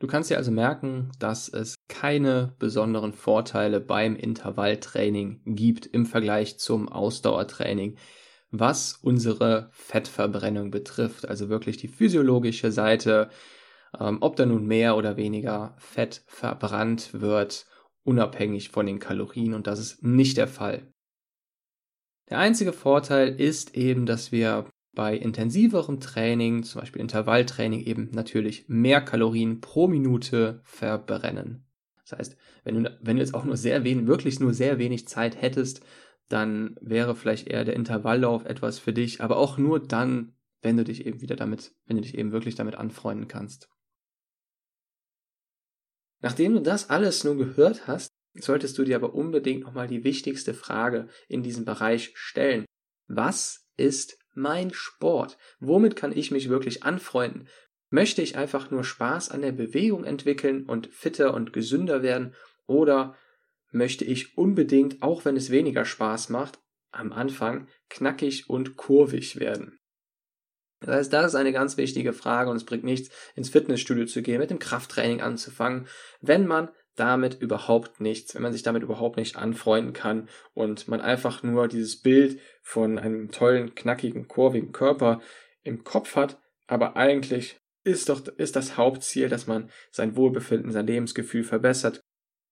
Du 0.00 0.06
kannst 0.06 0.28
dir 0.28 0.36
also 0.36 0.50
merken, 0.50 1.12
dass 1.18 1.48
es 1.48 1.76
keine 1.88 2.54
besonderen 2.58 3.12
Vorteile 3.12 3.80
beim 3.80 4.16
Intervalltraining 4.16 5.40
gibt 5.46 5.86
im 5.86 6.04
Vergleich 6.04 6.58
zum 6.58 6.88
Ausdauertraining 6.88 7.96
was 8.58 8.98
unsere 9.02 9.68
Fettverbrennung 9.72 10.70
betrifft, 10.70 11.28
also 11.28 11.48
wirklich 11.48 11.76
die 11.76 11.88
physiologische 11.88 12.70
Seite, 12.70 13.30
ähm, 13.98 14.18
ob 14.20 14.36
da 14.36 14.46
nun 14.46 14.66
mehr 14.66 14.96
oder 14.96 15.16
weniger 15.16 15.74
Fett 15.78 16.22
verbrannt 16.26 17.20
wird, 17.20 17.66
unabhängig 18.04 18.68
von 18.70 18.86
den 18.86 18.98
Kalorien 18.98 19.54
und 19.54 19.66
das 19.66 19.78
ist 19.78 20.02
nicht 20.02 20.36
der 20.36 20.48
Fall. 20.48 20.92
Der 22.30 22.38
einzige 22.38 22.72
Vorteil 22.72 23.40
ist 23.40 23.76
eben, 23.76 24.06
dass 24.06 24.32
wir 24.32 24.66
bei 24.94 25.16
intensiverem 25.16 26.00
Training, 26.00 26.62
zum 26.62 26.80
Beispiel 26.80 27.02
Intervalltraining, 27.02 27.80
eben 27.80 28.10
natürlich 28.12 28.68
mehr 28.68 29.00
Kalorien 29.00 29.60
pro 29.60 29.88
Minute 29.88 30.60
verbrennen. 30.62 31.66
Das 32.08 32.18
heißt, 32.18 32.36
wenn 32.62 32.84
du, 32.84 32.98
wenn 33.00 33.16
du 33.16 33.22
jetzt 33.22 33.34
auch 33.34 33.44
nur 33.44 33.56
sehr 33.56 33.82
wenig, 33.82 34.06
wirklich 34.06 34.38
nur 34.38 34.54
sehr 34.54 34.78
wenig 34.78 35.08
Zeit 35.08 35.40
hättest, 35.40 35.84
dann 36.34 36.76
wäre 36.80 37.14
vielleicht 37.14 37.46
eher 37.46 37.64
der 37.64 37.76
Intervalllauf 37.76 38.44
etwas 38.44 38.80
für 38.80 38.92
dich, 38.92 39.20
aber 39.20 39.36
auch 39.36 39.56
nur 39.56 39.78
dann, 39.78 40.34
wenn 40.62 40.76
du 40.76 40.82
dich 40.82 41.06
eben 41.06 41.20
wieder 41.20 41.36
damit, 41.36 41.72
wenn 41.86 41.96
du 41.96 42.02
dich 42.02 42.18
eben 42.18 42.32
wirklich 42.32 42.56
damit 42.56 42.74
anfreunden 42.74 43.28
kannst. 43.28 43.70
Nachdem 46.20 46.54
du 46.54 46.60
das 46.60 46.90
alles 46.90 47.22
nun 47.22 47.38
gehört 47.38 47.86
hast, 47.86 48.10
solltest 48.34 48.76
du 48.78 48.84
dir 48.84 48.96
aber 48.96 49.14
unbedingt 49.14 49.62
nochmal 49.62 49.86
die 49.86 50.02
wichtigste 50.02 50.54
Frage 50.54 51.08
in 51.28 51.44
diesem 51.44 51.64
Bereich 51.64 52.10
stellen. 52.16 52.64
Was 53.06 53.68
ist 53.76 54.18
mein 54.34 54.72
Sport? 54.72 55.38
Womit 55.60 55.94
kann 55.94 56.10
ich 56.10 56.32
mich 56.32 56.48
wirklich 56.48 56.82
anfreunden? 56.82 57.46
Möchte 57.90 58.22
ich 58.22 58.36
einfach 58.36 58.72
nur 58.72 58.82
Spaß 58.82 59.30
an 59.30 59.42
der 59.42 59.52
Bewegung 59.52 60.02
entwickeln 60.02 60.64
und 60.64 60.88
fitter 60.88 61.32
und 61.32 61.52
gesünder 61.52 62.02
werden? 62.02 62.34
Oder 62.66 63.16
möchte 63.74 64.04
ich 64.04 64.38
unbedingt, 64.38 65.02
auch 65.02 65.24
wenn 65.24 65.36
es 65.36 65.50
weniger 65.50 65.84
Spaß 65.84 66.28
macht, 66.30 66.60
am 66.92 67.12
Anfang 67.12 67.68
knackig 67.90 68.48
und 68.48 68.76
kurvig 68.76 69.38
werden. 69.38 69.78
Das 70.80 70.96
heißt, 70.96 71.12
das 71.12 71.26
ist 71.26 71.34
eine 71.34 71.52
ganz 71.52 71.76
wichtige 71.76 72.12
Frage 72.12 72.50
und 72.50 72.56
es 72.56 72.64
bringt 72.64 72.84
nichts, 72.84 73.14
ins 73.34 73.48
Fitnessstudio 73.48 74.04
zu 74.06 74.22
gehen, 74.22 74.38
mit 74.38 74.50
dem 74.50 74.58
Krafttraining 74.58 75.22
anzufangen, 75.22 75.86
wenn 76.20 76.46
man 76.46 76.68
damit 76.94 77.40
überhaupt 77.40 78.00
nichts, 78.00 78.34
wenn 78.34 78.42
man 78.42 78.52
sich 78.52 78.62
damit 78.62 78.82
überhaupt 78.82 79.16
nicht 79.16 79.36
anfreunden 79.36 79.92
kann 79.92 80.28
und 80.52 80.86
man 80.86 81.00
einfach 81.00 81.42
nur 81.42 81.68
dieses 81.68 82.00
Bild 82.00 82.38
von 82.62 82.98
einem 82.98 83.30
tollen, 83.30 83.74
knackigen, 83.74 84.28
kurvigen 84.28 84.72
Körper 84.72 85.20
im 85.62 85.82
Kopf 85.82 86.16
hat, 86.16 86.40
aber 86.66 86.96
eigentlich 86.96 87.58
ist 87.82 88.08
doch, 88.08 88.26
ist 88.28 88.56
das 88.56 88.76
Hauptziel, 88.76 89.28
dass 89.28 89.46
man 89.46 89.70
sein 89.90 90.16
Wohlbefinden, 90.16 90.70
sein 90.70 90.86
Lebensgefühl 90.86 91.44
verbessert, 91.44 92.00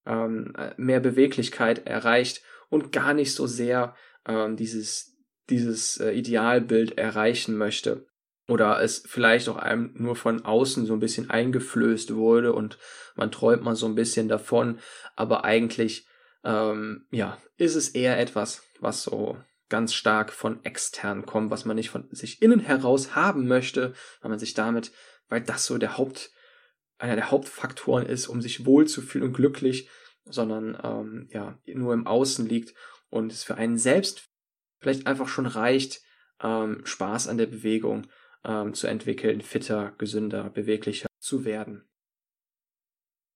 ähm, 0.07 0.55
mehr 0.77 1.01
Beweglichkeit 1.01 1.87
erreicht 1.87 2.43
und 2.69 2.93
gar 2.93 3.15
nicht 3.15 3.35
so 3.35 3.47
sehr 3.47 3.95
ähm, 4.27 4.57
dieses, 4.57 5.17
dieses 5.51 5.99
äh, 5.99 6.13
Idealbild 6.13 6.99
erreichen 6.99 7.57
möchte. 7.57 8.07
Oder 8.49 8.83
es 8.83 9.05
vielleicht 9.07 9.49
auch 9.49 9.57
einem 9.57 9.93
nur 9.95 10.17
von 10.17 10.45
außen 10.45 10.87
so 10.87 10.93
ein 10.95 11.01
bisschen 11.01 11.31
eingeflößt 11.31 12.15
wurde 12.15 12.53
und 12.53 12.79
man 13.15 13.31
träumt 13.31 13.63
mal 13.63 13.77
so 13.77 13.87
ein 13.87 13.95
bisschen 13.95 14.29
davon, 14.29 14.81
aber 15.15 15.45
eigentlich 15.45 16.07
ähm, 16.45 17.07
ja, 17.11 17.39
ist 17.57 17.77
es 17.77 17.91
eher 17.91 18.19
etwas, 18.19 18.63
was 18.81 19.05
so 19.05 19.37
ganz 19.69 19.95
stark 19.95 20.33
von 20.33 20.63
extern 20.65 21.25
kommt, 21.25 21.51
was 21.51 21.65
man 21.65 21.77
nicht 21.77 21.91
von 21.91 22.09
sich 22.11 22.43
innen 22.43 22.61
heraus 22.61 23.15
haben 23.15 23.47
möchte, 23.47 23.95
weil 24.21 24.31
man 24.31 24.39
sich 24.39 24.55
damit, 24.55 24.93
weil 25.29 25.41
das 25.41 25.65
so 25.65 25.79
der 25.79 25.97
Haupt, 25.97 26.31
einer 27.03 27.17
der 27.17 27.33
Hauptfaktoren 27.33 28.07
ist, 28.07 28.29
um 28.29 28.41
sich 28.41 28.65
wohlzufühlen 28.65 29.27
und 29.27 29.35
glücklich, 29.35 29.91
sondern 30.25 30.79
ähm, 30.83 31.29
ja, 31.33 31.59
nur 31.67 31.95
im 31.95 32.07
Außen 32.07 32.47
liegt 32.47 32.75
und 33.11 33.33
es 33.33 33.43
für 33.43 33.57
einen 33.57 33.77
selbst 33.77 34.29
vielleicht 34.79 35.09
einfach 35.09 35.27
schon 35.27 35.47
reicht, 35.47 36.01
ähm, 36.41 36.83
Spaß 36.85 37.27
an 37.27 37.39
der 37.39 37.47
Bewegung 37.47 38.07
ähm, 38.45 38.73
zu 38.73 38.87
entwickeln, 38.87 39.41
fitter, 39.41 39.95
gesünder, 39.99 40.49
beweglicher 40.51 41.09
zu 41.19 41.45
werden. 41.45 41.89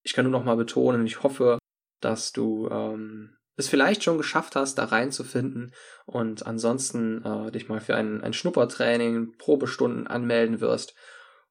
Ich 0.04 0.12
kann 0.12 0.24
nur 0.24 0.32
noch 0.32 0.44
mal 0.44 0.56
betonen, 0.56 1.04
ich 1.04 1.24
hoffe, 1.24 1.58
dass 2.00 2.30
du 2.30 2.68
ähm, 2.68 3.36
es 3.56 3.68
vielleicht 3.68 4.04
schon 4.04 4.16
geschafft 4.16 4.54
hast, 4.54 4.76
da 4.76 4.84
reinzufinden 4.84 5.74
und 6.04 6.46
ansonsten 6.46 7.24
äh, 7.24 7.50
dich 7.50 7.68
mal 7.68 7.80
für 7.80 7.96
ein, 7.96 8.22
ein 8.22 8.32
Schnuppertraining, 8.32 9.36
Probestunden 9.38 10.06
anmelden 10.06 10.60
wirst 10.60 10.94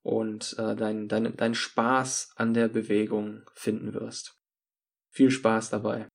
und 0.05 0.55
äh, 0.59 0.75
deinen 0.75 1.07
dein, 1.07 1.35
dein 1.35 1.55
Spaß 1.55 2.33
an 2.35 2.53
der 2.53 2.67
Bewegung 2.67 3.41
finden 3.55 3.95
wirst. 3.95 4.37
Viel 5.09 5.31
Spaß 5.31 5.71
dabei. 5.71 6.07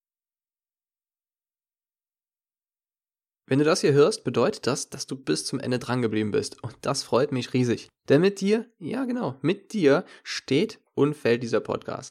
Wenn 3.49 3.59
du 3.59 3.65
das 3.65 3.81
hier 3.81 3.93
hörst, 3.93 4.23
bedeutet 4.23 4.69
das, 4.69 4.91
dass 4.91 5.09
du 5.09 5.17
bis 5.17 5.45
zum 5.45 5.59
Ende 5.59 5.81
drangeblieben 5.81 6.31
bist. 6.31 6.63
Und 6.63 6.77
das 6.83 7.03
freut 7.03 7.33
mich 7.33 7.53
riesig. 7.53 7.89
Denn 8.09 8.21
mit 8.21 8.41
dir, 8.41 8.71
ja 8.79 9.07
genau, 9.07 9.37
mit 9.43 9.73
dir 9.73 10.05
steht 10.23 10.79
und 10.95 11.17
fällt 11.17 11.43
dieser 11.43 11.61
Podcast. 11.61 12.11